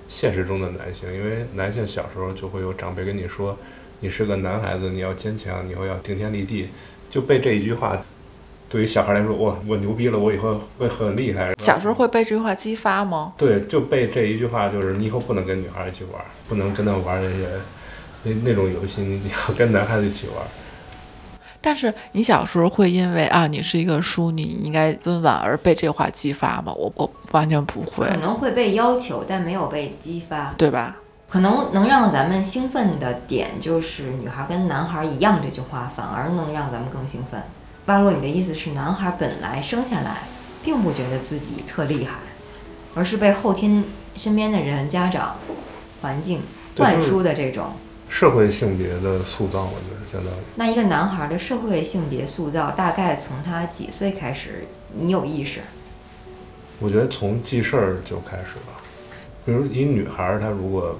[0.08, 3.56] 现实中的男性，因为男性小时候就会有长辈跟你说，
[4.04, 6.68] 你是个男孩子，你要坚强，你以后要顶天立地，
[7.08, 7.96] 就被这一句话。
[8.68, 11.54] 对于小孩来说，哇，我牛逼了，我以后会很厉害。
[11.56, 13.32] 小时候会被这句话激发吗？
[13.38, 17.48] 对，就被这一句话，就是你以后不能跟女孩一起玩，不能跟她玩那些
[18.24, 20.36] 那那种游戏，你你要跟男孩子一起玩。
[21.62, 26.74] 但是你小时候会因为啊，你是一个淑女，你应该温婉而被这话激发吗？
[26.74, 30.52] 我我完全不会可，能会被要求，但没有被激发。
[30.58, 30.98] 对吧？
[31.34, 37.42] 可能能让咱们兴奋的点就是女孩跟男孩一样这句话，反而能让咱们更兴奋。
[37.84, 40.18] 巴洛，你的意思是男孩本来生下来
[40.62, 42.18] 并不觉得自己特厉害，
[42.94, 43.82] 而是被后天
[44.14, 45.34] 身边的人、家长、
[46.02, 46.40] 环境
[46.76, 47.72] 灌输的这种。
[48.08, 55.62] 社会性别的塑造，我觉得相当于那一个男孩的社会性别塑造，大概从他几岁开始，你有意识？
[56.78, 58.76] 我觉得从记事儿就开始了。
[59.44, 60.96] 比如一女孩儿，她如果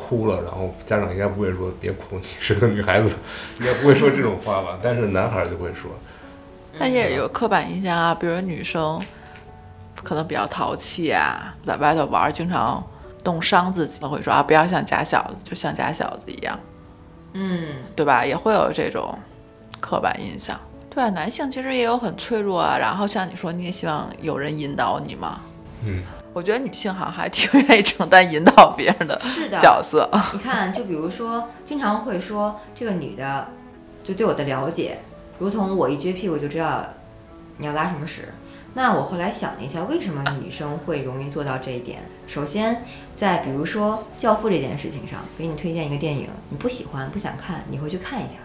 [0.00, 3.14] 哭了，然后家长应该不会说别哭，你是个女孩子，
[3.60, 4.78] 应该不会说这种话吧？
[4.82, 5.90] 但是男孩儿就会说，
[6.78, 9.00] 那也有刻板印象啊，比如女生
[10.02, 12.82] 可能比较淘气啊，在外头玩经常
[13.22, 16.58] 冻伤自己，会说啊不要像假小子，就像假小子一样，
[17.34, 18.24] 嗯，对吧？
[18.24, 19.16] 也会有这种
[19.78, 20.58] 刻板印象。
[20.88, 22.76] 对啊，男性其实也有很脆弱啊。
[22.76, 25.40] 然后像你说，你也希望有人引导你嘛。
[25.84, 29.20] 嗯，我觉得女性好像还挺愿意承担引导别人的。
[29.58, 30.08] 角色。
[30.32, 33.48] 你看，就比如说，经常会说这个女的，
[34.04, 34.98] 就对我的了解，
[35.38, 36.84] 如同我一撅屁股就知道
[37.56, 38.28] 你要拉什么屎。
[38.74, 42.02] 那我后来想了一下，为什么女生会容易做到这一点？
[42.28, 42.84] 首先，
[43.16, 48.36] 在比如说《教父》这件事情上，给你推荐一个电影，你不喜欢、不想看，你回去看一下，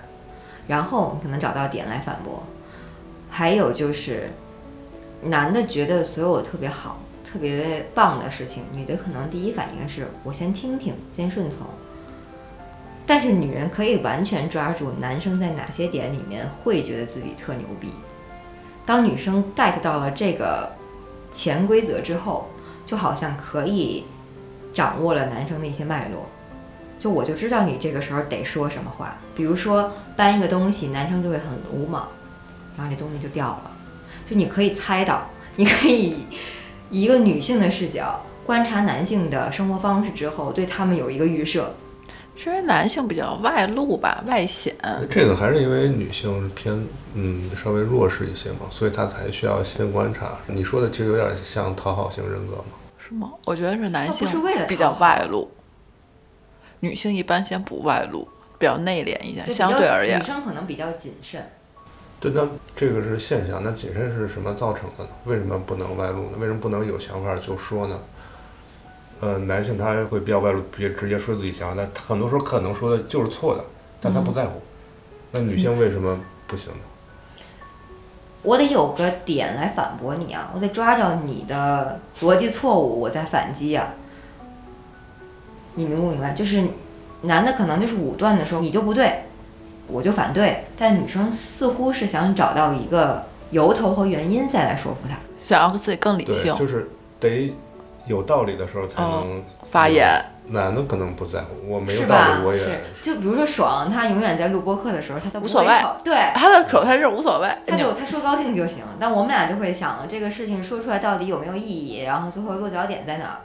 [0.67, 2.43] 然后你可能找到点来反驳。
[3.30, 4.32] 还有就是，
[5.21, 6.98] 男的觉得所有特别好、
[7.36, 11.67] 特别棒的事情，女的可能第一反应是我先听听，先顺从。
[13.06, 17.89] 但是女人可以完全抓住男生在哪些点里面会觉得自己特牛逼。
[18.86, 20.71] 当女生 get 到了这个
[21.30, 22.48] 潜规则之后，
[22.86, 24.06] 就好像可以
[24.74, 26.26] 掌握了男生的一些脉络。
[26.98, 32.08] 就我就知道你这个时候得说什么话，比如说搬一个东西，男生就会很鲁莽，
[32.78, 33.71] 然后这东西就掉了。
[34.30, 36.26] 就你可以猜到，你可以
[36.89, 41.74] 一个女性的视角观察男性的生活方式之后，对他们有一个预设。
[42.38, 44.76] 是因为男性比较外露吧，外显。
[45.10, 50.38] 这个还是因为女性是偏嗯稍微弱势一些嘛，所以她才需要先观察。
[50.48, 52.76] 你说的其实有点像讨好型人格嘛。
[53.00, 53.32] 是吗？
[53.45, 55.50] 我觉得是男性是为了比较外露，
[56.82, 58.28] 女性一般先不外露，
[58.60, 60.24] 比较内敛一点，相对而言女。
[60.24, 61.41] 生可能比较谨慎。
[62.25, 65.09] 对，那这个是现象，那谨慎是什么造成的呢？
[65.25, 66.38] 为什么不能外露呢？
[66.39, 67.99] 为什么不能有想法就说呢？
[69.19, 73.63] 呃，男性他会比较外露，别直接说自己想法，但他很多时候可能说的就是错的，
[74.01, 74.59] 但他不在乎。
[75.31, 76.79] 那女性为什么不行呢？
[78.41, 83.93] 我得有个点来反驳你啊，我得抓着你的逻辑错误，我再反击啊。
[85.75, 86.31] 你明不明白？
[86.33, 86.63] 就是
[87.21, 89.25] 男的可能就是武断的说你就不对，
[89.88, 95.15] 我就反对，但女生似乎是想找到一个由头和原因再来说服他。
[95.39, 97.54] 想要自己更理性，就是得
[98.08, 100.24] 有道理的时候才能发言。
[100.48, 105.67] 男的可能不在乎，我没有道理，我也是，就比如说爽，他永远在录播客的时候，他都无所谓
[106.04, 108.84] 对，他的口才是无所谓，他就他说高兴就行。
[109.00, 113.38] 但我们俩就会想，这个事情说出来到底有没有意义，然后最后落脚点在哪儿，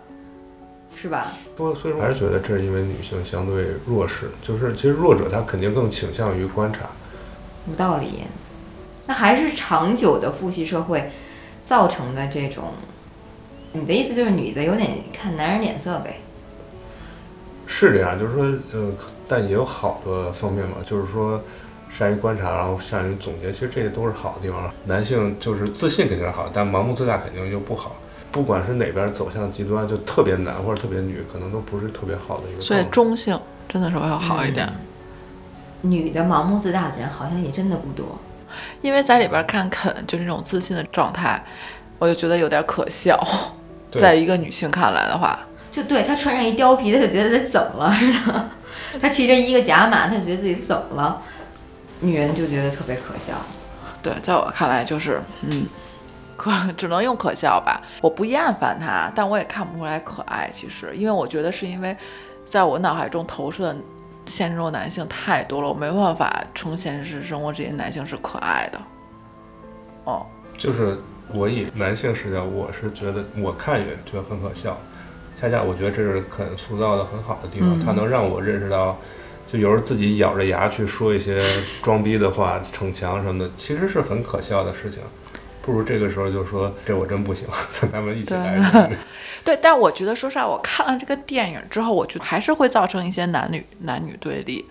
[1.00, 1.32] 是吧？
[1.56, 6.80] 不，所以说还是觉得这是因为女性相对弱势，就是其实弱者她肯定更倾向于观察。
[7.68, 8.24] 有道理。
[9.06, 11.10] 那还是长久的父系社会
[11.66, 12.64] 造成的这种，
[13.72, 16.20] 你的意思就是女的有点看男人脸色呗？
[17.66, 18.92] 是这样，就是说，呃，
[19.26, 21.42] 但也有好的方面嘛，就是说，
[21.90, 24.70] 善于观察，然后善于总结，其实这些都是好的地方。
[24.84, 27.96] 男性就是自信肯定是好，但盲目自大肯定就不好。
[28.32, 32.60] 不管是哪边走向极端，就特别男或者特别女，可能都不是特别好的一个。
[32.60, 33.38] 所以中性
[33.68, 34.68] 真的是会要好一点。
[35.82, 38.18] 女的盲目自大的人好像也真的不多。
[38.82, 41.42] 因为在里边看肯就是那种自信的状态，
[41.98, 43.18] 我就觉得有点可笑。
[43.92, 45.38] 在一个女性看来的话，
[45.72, 48.44] 就对她穿上一貂皮，她就觉得她怎么了似的；
[49.02, 51.20] 她骑着一个假马，她就觉得自己怎么了。
[52.00, 53.34] 女人就觉得特别可笑。
[54.02, 55.66] 对，在我看来就是，嗯，
[56.40, 57.82] 可 只能用可笑吧。
[58.00, 60.50] 我不厌烦他，但我也看不出来可爱。
[60.54, 61.94] 其实，因为我觉得是因为
[62.46, 63.76] 在我脑海中投射的
[64.24, 68.80] 现实中的男性太多了，我没办法从现实生活这些男性是可爱的。
[70.04, 70.24] 哦，
[70.56, 70.96] 就是
[71.28, 74.78] 我以男性视角，我是觉得我看也觉得很可笑。
[75.36, 78.98] 恰恰我觉得这是肯塑造的很好的地方，嗯它能让我认识到，
[79.46, 81.42] 就有时候自己咬着牙去说一些
[81.82, 85.02] 装逼的话、逞强什么的，其实是很可笑的事情。
[85.70, 87.46] 不如这个时候就说这我真不行，
[87.92, 88.90] 咱们一起来。
[89.44, 94.68] 对，但我觉得说实话，我看了这个电影之后，我觉得还是会造成一些男女男女对立。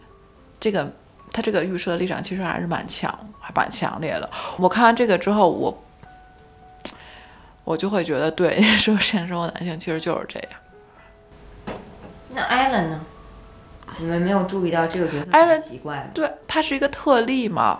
[0.60, 0.92] 这个
[1.32, 4.30] 他这个预设的立场其实还是蛮强，还蛮强烈的。
[4.58, 5.84] 我看完这个之后，我
[7.64, 11.78] 我就会觉得，对， 说现实生活男性其实就是这样。
[12.36, 13.00] 那艾伦呢？
[13.98, 16.08] 你们没有注意到这个角色艾伦很奇怪吗？
[16.14, 17.80] 对，他是一个特例嘛。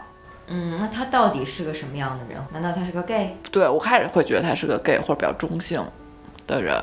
[0.50, 2.44] 嗯，那他到底是个什么样的人？
[2.52, 3.36] 难道他是个 gay？
[3.52, 5.84] 对我开始会觉得他是个 gay 或者比较中性
[6.48, 6.76] 的人。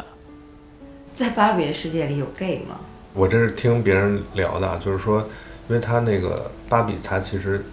[1.16, 2.76] 在芭比的世界里有 gay 吗？
[3.12, 5.20] 我这是听别人聊的，就是说，
[5.68, 7.64] 因为他那个芭比，他其实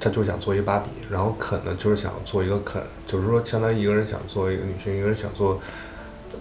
[0.00, 5.60] 他就想做一芭比，然后肯呢就是想做一个肯，就是说，相当于一个人想做一个女性，一个人想做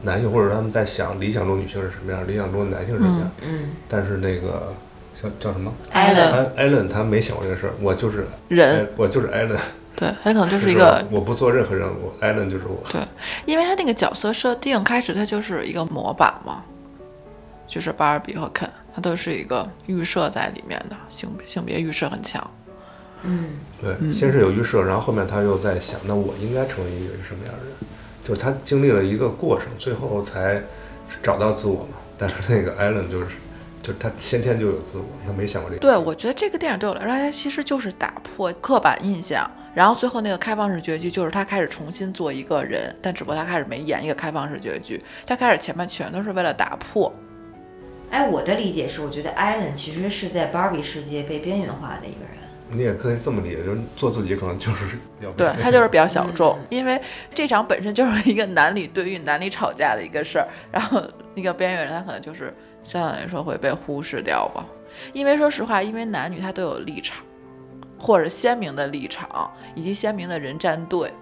[0.01, 3.31] 男性，或者他们在想理想中女性是什么样，理想中的男性是什么样。
[3.45, 4.73] 嗯但是那个
[5.21, 9.59] 叫叫什么艾伦，Allen，艾艾伦，他没想过这个事儿，我就是人，我就是艾伦，
[9.95, 12.81] 对他可能就就是一个，我不做任何任务，艾伦就是我。
[12.91, 13.01] 对
[13.45, 16.63] 因为他那个角色设定开始他就是一个模板嘛，
[17.67, 22.49] 就是芭比和肯，他都是一个预设在里面的性别性别预设很强。
[23.23, 23.49] 嗯，
[23.79, 27.73] 对，先是有预设，然后后面他又在想，那我应该成为一个什么样的人？
[28.23, 30.61] 就是他经历了一个过程，最后才
[31.21, 31.97] 找到自我嘛。
[32.17, 33.27] 但是那个艾伦就是，
[33.81, 35.81] 就是他先天就有自我，他没想过这个。
[35.81, 47.11] 对，我觉得这个电影对我来说，它其实就是打破刻板印象，然后最后那个开放式结局就是他开始重新做一个人，但只不过他开始没演一个开放式结局，他开始前面全都是为了打破。
[48.09, 52.37] 哎，我的理解是，我觉得艾伦其实是在芭比世界被边缘化的一个人。
[52.73, 57.01] 你也可以这么理解，就是做自己可能就是要被对 他就是比较小众嗯，因为
[57.33, 61.01] 这场本身就是一个男女对运、男女吵架的一个事儿，然后
[61.35, 62.53] 那个边缘人他可能就是
[62.83, 64.65] 相对来说会被忽视掉吧。
[65.13, 67.17] 因为说实话，因为男女他都有立场，
[67.97, 71.13] 或者鲜明的立场，以及鲜明的人站队。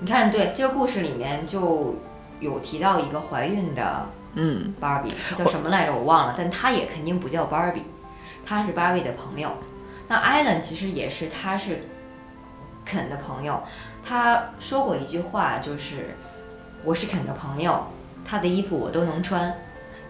[0.00, 1.94] 你看，对这个故事里面就
[2.40, 5.94] 有提到一个怀孕的嗯，芭比，她叫什么来着？
[5.94, 7.82] 我忘了，但她也肯定不叫芭比，
[8.44, 9.50] 她是芭比的朋友。
[10.06, 11.84] 那艾伦其实也是，他是
[12.84, 13.62] 肯的朋友。
[14.02, 16.16] 他说过一句话，就是
[16.82, 17.86] 我是肯的朋友，
[18.24, 19.54] 他的衣服我都能穿。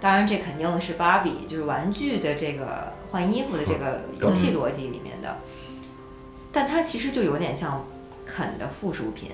[0.00, 5.38] 当然，这肯定是芭比就是玩具的这个换衣服的这个游戏逻辑里面的，
[6.52, 7.84] 但它其实就有点像
[8.24, 9.30] 肯的附属品。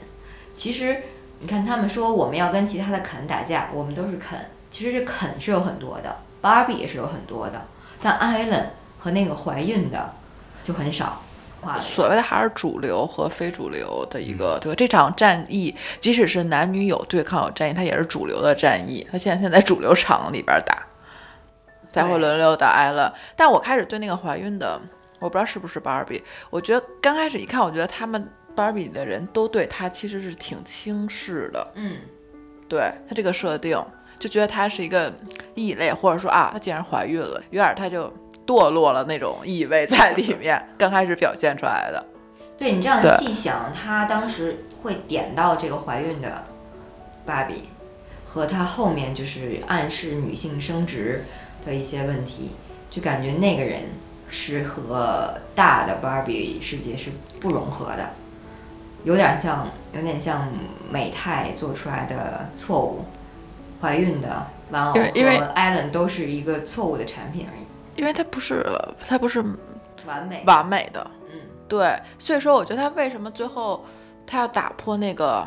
[0.54, 1.02] 其实
[1.40, 4.38] 你看，他们说我们要跟其他的肯打架，我们都是肯。
[4.70, 7.66] 其实这肯是有很多的，芭比也是有很多的，
[8.02, 10.14] 但艾伦和那个怀孕的
[10.62, 11.20] 就很少。
[11.64, 14.74] 话所谓的还是主流和非主流的一个，对吧？
[14.76, 19.06] 这场战役，即使是男女有对抗有战役，它也是主流的战役。
[19.10, 20.82] 它现在现在主流场里边打，
[21.90, 23.10] 才会轮流打艾伦。
[23.34, 24.80] 但我开始对那个怀孕的，
[25.18, 31.96] 我不知道是不是芭比，我觉得刚开始一看，我觉得他们芭比的人都对她其实是挺轻视的，嗯，
[32.68, 33.82] 对她这个设定，
[34.18, 35.12] 就觉得她是一个
[35.54, 38.12] 异类，或者说啊，她竟然怀孕了，有点她就
[38.46, 42.04] 堕落了那种意味在里面， 刚开始表现出来的。
[42.56, 46.44] 对你这样细想，他当时会点到这个怀孕的
[47.26, 47.68] 芭比，
[48.28, 51.24] 和他后面就是暗示女性生殖
[51.66, 52.52] 的一些问题，
[52.90, 53.82] 就感觉那个人
[54.28, 58.10] 是和大的芭比世界是不融合的，
[59.02, 60.48] 有点像，有点像
[60.90, 63.04] 美泰做出来的错误，
[63.80, 67.63] 怀孕的玩偶和艾伦都是一个错误的产品而已，
[67.96, 68.64] 因为它不是
[69.06, 69.40] 它不是
[70.06, 73.84] 完美，完美的，嗯，对，所以说我觉得他为什么最后
[74.26, 75.46] 他要打破那个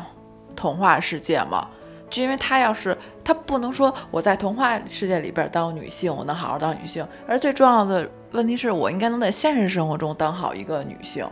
[0.56, 1.68] 童话世界嘛，
[2.10, 11.24] 就因为他要是他不能说我在童话世界里边当女性，我能好好当女性，而最重要的问题是我应该能在现实生活中当好一个女性，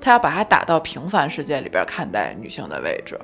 [0.00, 3.18] 他要把它打到平凡世界里边看待女性的位置，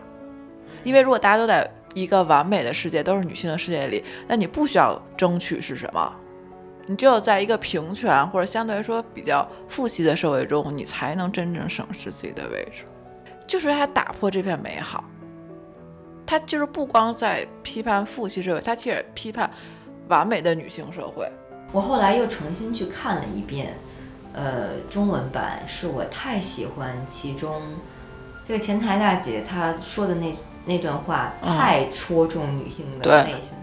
[0.85, 6.13] 因为如果大家都在一个完美的世界，都是女性的世界里，那你不需要争取是什么。
[6.87, 12.85] 你只有在一个平权或者相对来说比较父系的社会中，你才能真正审视自己的位置。
[13.47, 15.05] 就是他打破这片美好，
[16.25, 19.51] 他就是不光在批判父系社会，他其实也批判
[20.09, 21.29] 完美的女性社会。
[21.73, 23.77] 我后来又重新去看了一遍，
[24.33, 27.61] 呃，中文版是我太喜欢其中
[28.45, 33.60] 这个前台大姐她说的那那段话嗯太戳中女性的内心了，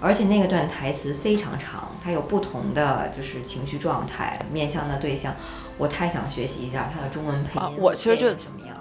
[0.00, 5.34] 而且那个段台词非常长，它有不同的就是情绪状态面向的对象，
[5.78, 8.28] 我太想学习一下它的中文配音、啊我其实就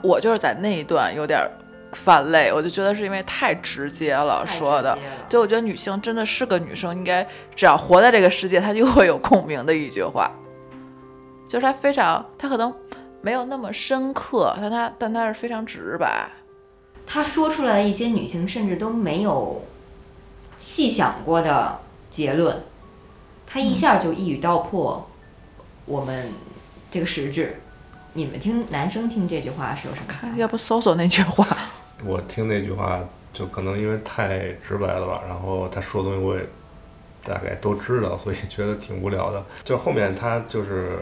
[0.03, 1.39] 我就是在那一段有点
[1.93, 4.97] 犯累，我就觉得是因为太直接了说的
[5.30, 10.30] 就我觉得女性真的是个女生，应该只要活在这个世界，她就会有共鸣的一句话，
[11.47, 12.74] 就是她非常，她可能
[13.22, 16.30] 没有那么深刻，但她但她是非常直白。
[17.07, 19.63] 她说出来的一些女性甚至都没有
[20.58, 21.80] 细想过的
[22.10, 22.64] 结论，
[23.45, 25.10] 他一下就一语道破
[25.86, 26.32] 我们
[26.89, 27.60] 这个实质。
[28.14, 30.38] 你们听男生听这句话是有什么？
[30.38, 31.45] 要不搜搜那句话，
[32.06, 33.01] 我听那句话，
[33.34, 36.41] 就可能因为太直白了吧，然后他说的东西我也
[37.26, 39.43] 大概都知道，所以觉得挺无聊的。
[39.66, 40.97] 就后面他就是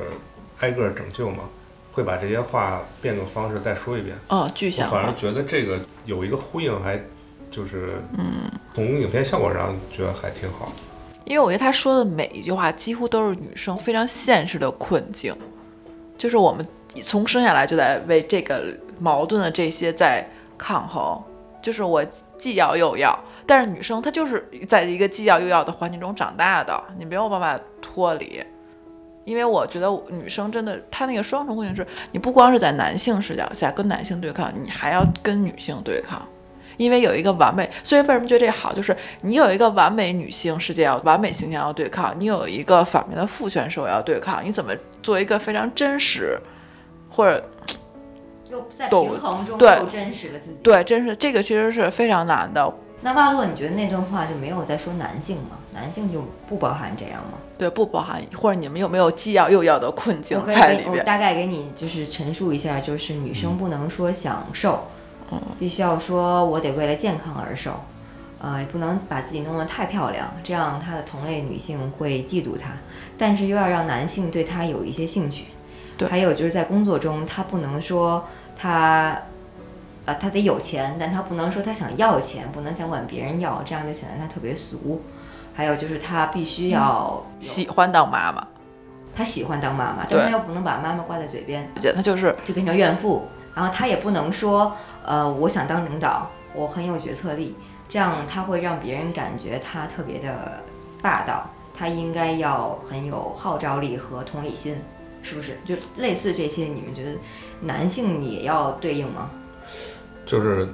[0.61, 1.43] 挨个拯救嘛，
[1.91, 4.17] 会把这些话变个方式再说一遍。
[4.29, 6.99] 哦，具我象化，反而觉得这个有一个呼应，还
[7.51, 10.71] 就是嗯，从影片效果上觉得还挺好。
[11.25, 15.33] 因为我觉得他说的每一句话几乎都是女生非常现实的困境，
[16.17, 16.65] 就是我们
[17.01, 18.65] 从生下来就在为这个
[18.99, 21.21] 矛盾的这些在抗衡，
[21.61, 22.03] 就是我
[22.37, 28.43] 既要又要，但是女生她就是在一个既要又要的环境中长大的，你没有办法脱离。
[29.23, 36.21] 因为我觉得女生真的，她那个双重困境是，你不光是在男性视角下跟男性对抗，你还要跟女性对抗。
[36.77, 46.37] 因为有一个完美，所以为什么觉得这好，就是你有一个完美女性世界要完美形象要对抗，你有一个反面的父权社会要对抗，你怎么做一个非常真实，
[47.09, 47.49] 或者
[48.49, 50.57] 又在平衡中对又真实的自己。
[50.63, 52.73] 对真实，这个其实是非常难的。
[53.05, 55.57] 那瓦洛，你觉得那段话就没有在说男性吗？
[55.73, 57.37] 男性就不包含这样吗？
[57.57, 61.03] 对，不包含或者你们有没有既要又要的困境在里面我？
[61.03, 64.92] 大概给你就是陈述一下，就是女生不能说享受，嗯
[65.59, 67.71] 必须要说我得为了健康而瘦，
[68.39, 72.71] 呃，也不能把自己弄得太漂亮，这样她的同类女性会嫉妒她，
[73.17, 75.45] 但是又要让男性对她有一些兴趣。
[75.97, 78.25] 对还有就是在工作中，她不能说
[78.55, 79.17] 她。
[80.05, 85.01] 呃，她得有钱，但她不能说她想要钱，不能想管别人要，这样就显得她特别俗。
[85.55, 88.45] 还有就是她必须要有喜欢当妈妈，
[89.15, 93.25] 她喜欢当妈妈，但她又不能把妈妈挂在嘴边，她就是就变成怨妇。
[93.55, 94.75] 然后她也不能说，
[95.05, 97.55] 呃，我想当领导，我很有决策力，
[97.87, 100.61] 这样他会让别人感觉他特别的
[101.01, 101.49] 霸道。
[101.75, 104.75] 他应该要很有号召力和同理心，
[105.23, 105.57] 是不是？
[105.65, 107.13] 就类似这些，你们觉得
[107.61, 109.31] 男性也要对应吗？
[110.23, 110.67] 就是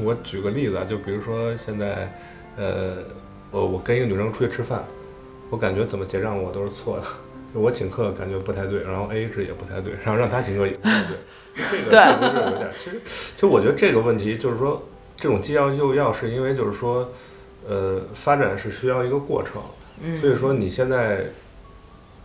[0.00, 2.10] 我举个例子啊，就比如说现在，
[2.56, 3.04] 呃，
[3.50, 4.82] 我我跟一个女生出去吃饭，
[5.50, 7.04] 我感觉怎么结账我都是错的，
[7.52, 11.16] 就我请客感觉不太对，然后 A 制也不太对，然后让他请客也不太对，
[11.70, 12.70] 这个对确实是有点。
[12.82, 14.82] 其实，其实我觉得这个问题就是说，
[15.16, 17.10] 这种既要又要，是因为就是说，
[17.68, 19.60] 呃，发展是需要一个过程，
[20.02, 21.26] 嗯，所以说你现在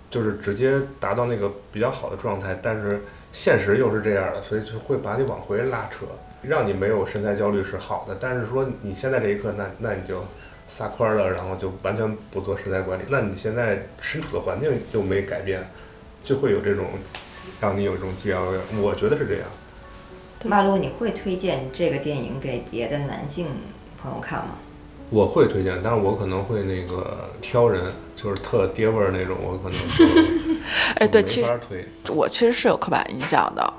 [0.10, 3.02] 就是直接达到那个比较好的状态，但是
[3.34, 6.06] 现实又是这样的，所以就会把你往回拉扯，
[6.42, 8.18] 让你没有身材焦虑是好的。
[8.20, 10.24] 但是说你现在这一刻，那那你就
[10.68, 15.70] 撒欢儿了，然后就完全不做身材管理，那你现在身处的环境又没改变，
[16.24, 16.86] 就会有这种
[17.62, 19.44] 让你有这种既要又要，我觉得是这样。
[20.46, 23.48] 马洛，你会推荐这个电影给别的男性
[24.02, 24.56] 朋友看吗？
[25.10, 27.82] 我会推荐，但是我可能会那个挑人，
[28.16, 30.06] 就是特爹味儿那种，我可能就
[31.00, 31.60] 哎，对，其实。
[32.10, 33.74] 我其实是有刻板印象的。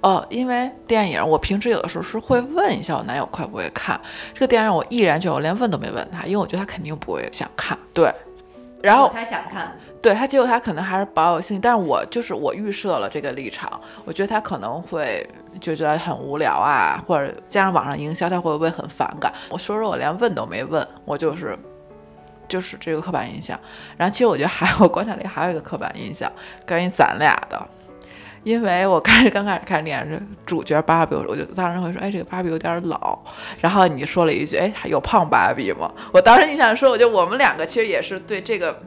[0.00, 4.00] 哦，因为电影，我平时有的时候是会问一下我男友会不会看
[4.32, 7.76] 这个电影，我毅然决然，我连问都没问他，因为我觉得他肯定不会想看。
[7.92, 8.08] 对，
[8.80, 13.68] 然后他想看，对他，结果他可能还是保有兴趣，但是我就是我预设了这个立场，
[14.04, 15.28] 我觉得他可能会
[15.60, 19.32] 就觉得很无聊啊，或者加上网上营销，他会不会很反感？
[19.50, 21.58] 我说说，我连问都没问，我就是
[22.46, 23.58] 就是这个刻板印象。
[23.96, 26.30] 然后其实我觉得还有 我观察里还有一个刻板印象，
[26.68, 27.60] 关于咱俩的。
[28.48, 33.18] 因为我开始 刚开始看电影，主角芭比，我就当时会说，哎，这个芭比有点老。
[33.60, 35.92] 然后你说了一句，哎，还有胖芭比吗？
[36.12, 38.80] 我当时印象说，我就我们两个其实也是对这个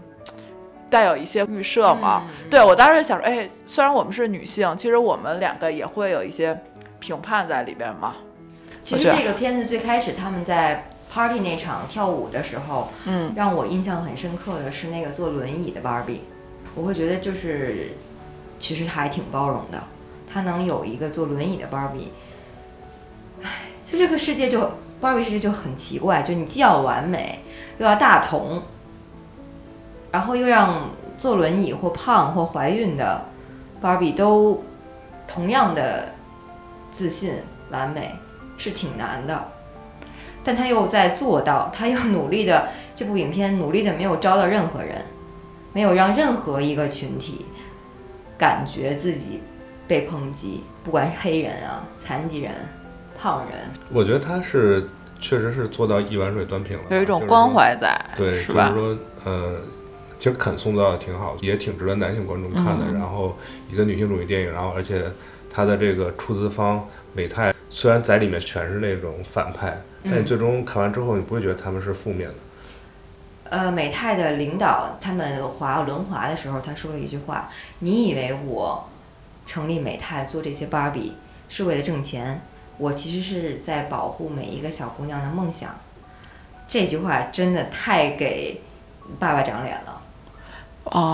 [0.89, 2.23] 带有一些预设嘛。
[2.49, 6.59] 对我当时想说，哎，虽然我们是女性，其实我们两个也会有一些
[6.99, 8.15] 评判在里边嘛。
[8.81, 16.21] 其实这个片子最开始他们在 party 那场跳舞的时候，嗯，让我印象很深刻的是那个坐轮椅的 Barbie，
[16.73, 17.91] 我会觉得就是
[18.61, 19.83] 其实他还挺包容的，
[20.31, 22.09] 他能有一个坐轮椅的 Barbie，
[23.41, 23.49] 唉，
[23.83, 27.39] 就这个世界就 Barbie 世界就很奇怪，就你既要完美，
[27.79, 28.61] 又要大同，
[30.11, 33.25] 然后又让坐轮椅或胖或怀孕的
[33.81, 34.63] Barbie 都
[35.27, 36.13] 同样的
[36.93, 37.33] 自信
[37.71, 38.13] 完美，
[38.57, 39.47] 是挺难的。
[40.43, 45.03] 但他又在做到，他又努力的，这部影片努力的没有招到任何人，
[45.73, 47.45] 没有让任何一个群体
[48.41, 49.39] 感觉自己
[49.87, 52.51] 被抨击，不管是黑人啊、残疾人、
[53.15, 54.89] 胖人，我觉得他是
[55.19, 58.81] 确实是做到一碗水端平了，有一种关怀在，对，是吧就是？
[58.81, 59.59] 说，呃，
[60.17, 62.85] 其实肯塑造的挺好，也挺值得男性观众看的。
[62.89, 63.37] 嗯然后
[63.71, 65.03] 一个女性主义电影，然后而且
[65.47, 66.83] 他的这个出资方
[67.13, 72.35] 美泰虽然在里面全是那种反派，但你嗯最终看完之后，你不会觉得他们是负面的。
[73.51, 77.49] 呃，美泰的领导他们滑轮滑的时候，他说了一句话
[77.79, 78.87] ：“你以为我
[79.45, 81.17] 成立美泰做这些芭比
[81.49, 82.41] 是为了挣钱？
[82.77, 85.75] 我其实是在保护每一个小姑娘的梦想。”
[86.65, 88.61] 这句话真的太给
[89.19, 90.01] 爸爸长脸了，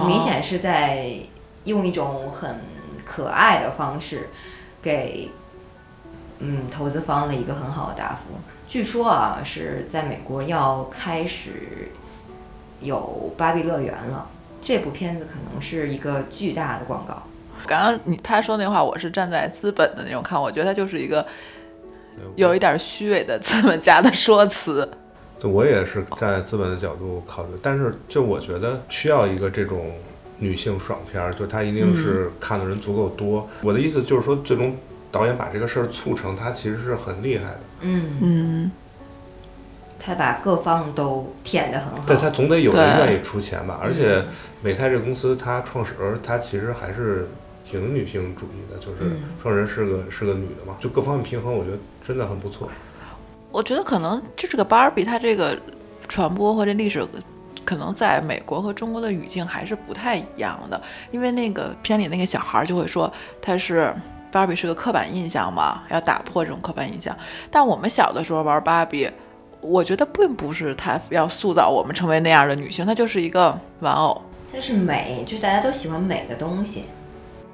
[0.08, 1.16] 明显是在
[1.64, 2.62] 用一种很
[3.04, 4.30] 可爱的方式，
[4.80, 5.32] 给
[6.38, 8.38] 嗯投资方了一个很好的答复。
[8.68, 11.90] 据说啊，是在美国要开始
[12.82, 14.30] 有芭比乐园了。
[14.62, 17.24] 这部片子可能是一个巨大的广告。
[17.66, 21.26] 刚刚你他说那话，我是站在资本的那种看，我觉得他就是一个
[22.36, 24.90] 有一点虚伪的资本家的说辞。
[25.40, 29.92] 对，我也是站在资本的角度考虑，但是就我觉得需要一个这种
[30.40, 33.48] 女性爽片儿，就它一定是看的人足够多。
[33.62, 34.76] 我的意思就是说，最终
[35.12, 37.60] 导演把这个事儿促成，他其实是很厉害的。
[37.82, 38.72] 嗯，嗯，
[40.08, 42.04] 他把各方都舔得很好。
[42.08, 43.78] 对他总得有人愿意出钱吧？
[43.84, 44.24] 而且
[44.62, 47.28] 美泰这个公司，它创始人他其实还是
[47.70, 52.70] 挺女性主义的，就是嗯创始人是个是个女的嘛，就各方面平衡，我觉得真的很不错。
[53.52, 55.58] 我觉得可能就这个芭比它这个
[56.08, 57.06] 传播或者历史，
[57.66, 60.82] 可能在美国和中国的语境还是不太一样的。
[61.12, 63.94] 因为那个片里那个小孩儿就会说他是
[64.32, 67.16] 芭比是个刻板印象嘛，要打破这种刻板印象。
[67.52, 69.10] 但我们小的时候玩芭比，
[69.68, 74.22] 我觉得并不是他要塑造我们成为那样的女性，她就是一个玩偶。
[74.54, 76.86] 它是美，就是大家都喜欢美的东西。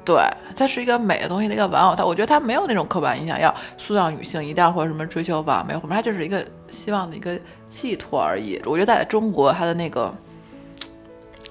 [0.05, 0.21] 对，
[0.55, 8.61] 它是一个美的东西的一个玩偶，它我觉得它没有那种刻板印象，要塑造女性一定要或者什么追求完美，或者它就是一个希望的一个寄托而已。
[8.65, 10.13] 我觉得在中国，它的那个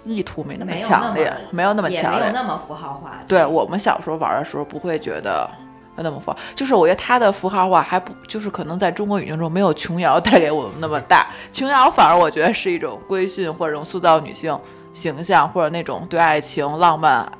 [0.05, 2.21] 意图没那么强烈，没有那么强烈。
[2.21, 3.19] 没有那么符号化。
[3.27, 5.51] 对我们小时候玩的时候，不会觉得
[5.97, 11.27] 那么符号，就是我觉得它的符号化还不就是可能在中国语境中没有琼瑶带给我们那么大。
[11.53, 14.59] 琼瑶反而我觉得是一种规训或者塑造女性
[14.93, 17.31] 形象，或者那种对爱情、浪漫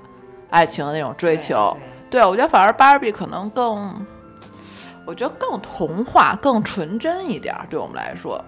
[0.51, 1.77] 爱情的那种追求。
[2.11, 4.05] 对对，我觉得反而芭比可能更，
[5.07, 8.45] 我觉得更童话、更纯真一点儿，对我们来说。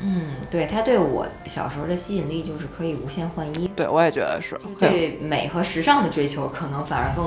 [0.00, 4.60] 嗯，对，它对我小时候的吸引力就是可以无限换衣，对，我也觉得是。
[4.78, 7.26] 对美和时尚的追求可能反而更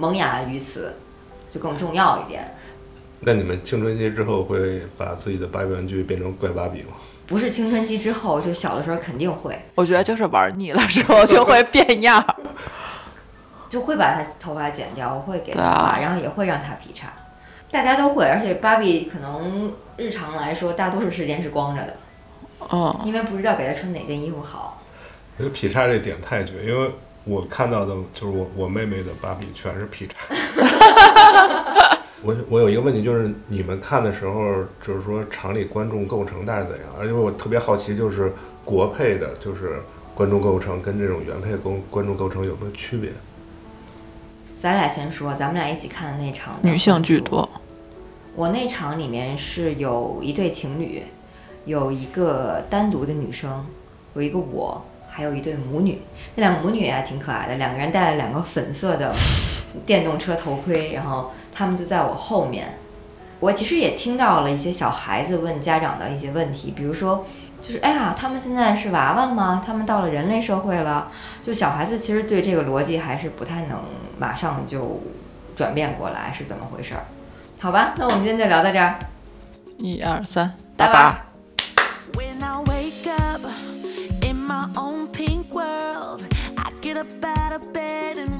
[0.00, 0.96] 萌芽于此，
[1.50, 2.56] 就更重要一点。
[3.20, 6.94] 那你们青春期之后会把自己的芭比玩具变成怪芭比吗？
[7.26, 12.36] 不是青春期之后，就小的时候肯定会，我觉得就是玩腻了之后就会变样儿。
[13.68, 17.12] 就会把他头发剪掉，我会给它对啊，然后也会让他劈叉，
[17.70, 21.96] 大家都会，而且芭比可能日常来说大多数时间是光着的，
[22.58, 24.82] 哦，因为不知道给他穿哪件衣服好。
[25.36, 26.90] 我觉得劈叉这点太绝，因为
[27.24, 30.14] 我看到的就是我我妹妹的芭比全是劈叉。
[32.22, 36.88] 我我有一个问题，就是你们看的时候，就是说场里观众构成大概怎样？
[36.98, 38.32] 而且我特别好奇，就是
[38.64, 39.80] 国配的，就是
[40.14, 43.10] 观众构成跟这种原配观观众构成有没有区别？
[44.60, 47.48] 咱俩先说，咱们俩一起看的那场女性居多。
[48.34, 51.02] 我那场里面是有一对情侣，
[51.64, 53.64] 有一个单独的女生，
[54.12, 54.84] 有一个我，
[55.20, 56.00] 还有一对母女。
[56.34, 59.12] 那两个母女也还挺可爱的，两个人戴了两个粉色的
[59.84, 62.78] 电动车头盔，然后他们就在我后面。
[63.38, 67.26] 我其实也听到了一些小孩子问家长的一些问题，比如说，
[67.60, 69.62] 就是哎呀，他们现在是娃娃吗？
[69.66, 71.08] 他们到了人类社会了？
[71.44, 73.78] 就小孩子其实对这个逻辑还是不太能
[74.18, 75.02] 马上就
[75.54, 77.04] 转变过来，是怎么回事儿？
[77.58, 78.98] 好吧，那我们今天就聊到这儿，
[79.76, 81.14] 一二三，拜打靶。
[87.10, 88.39] up out of bed and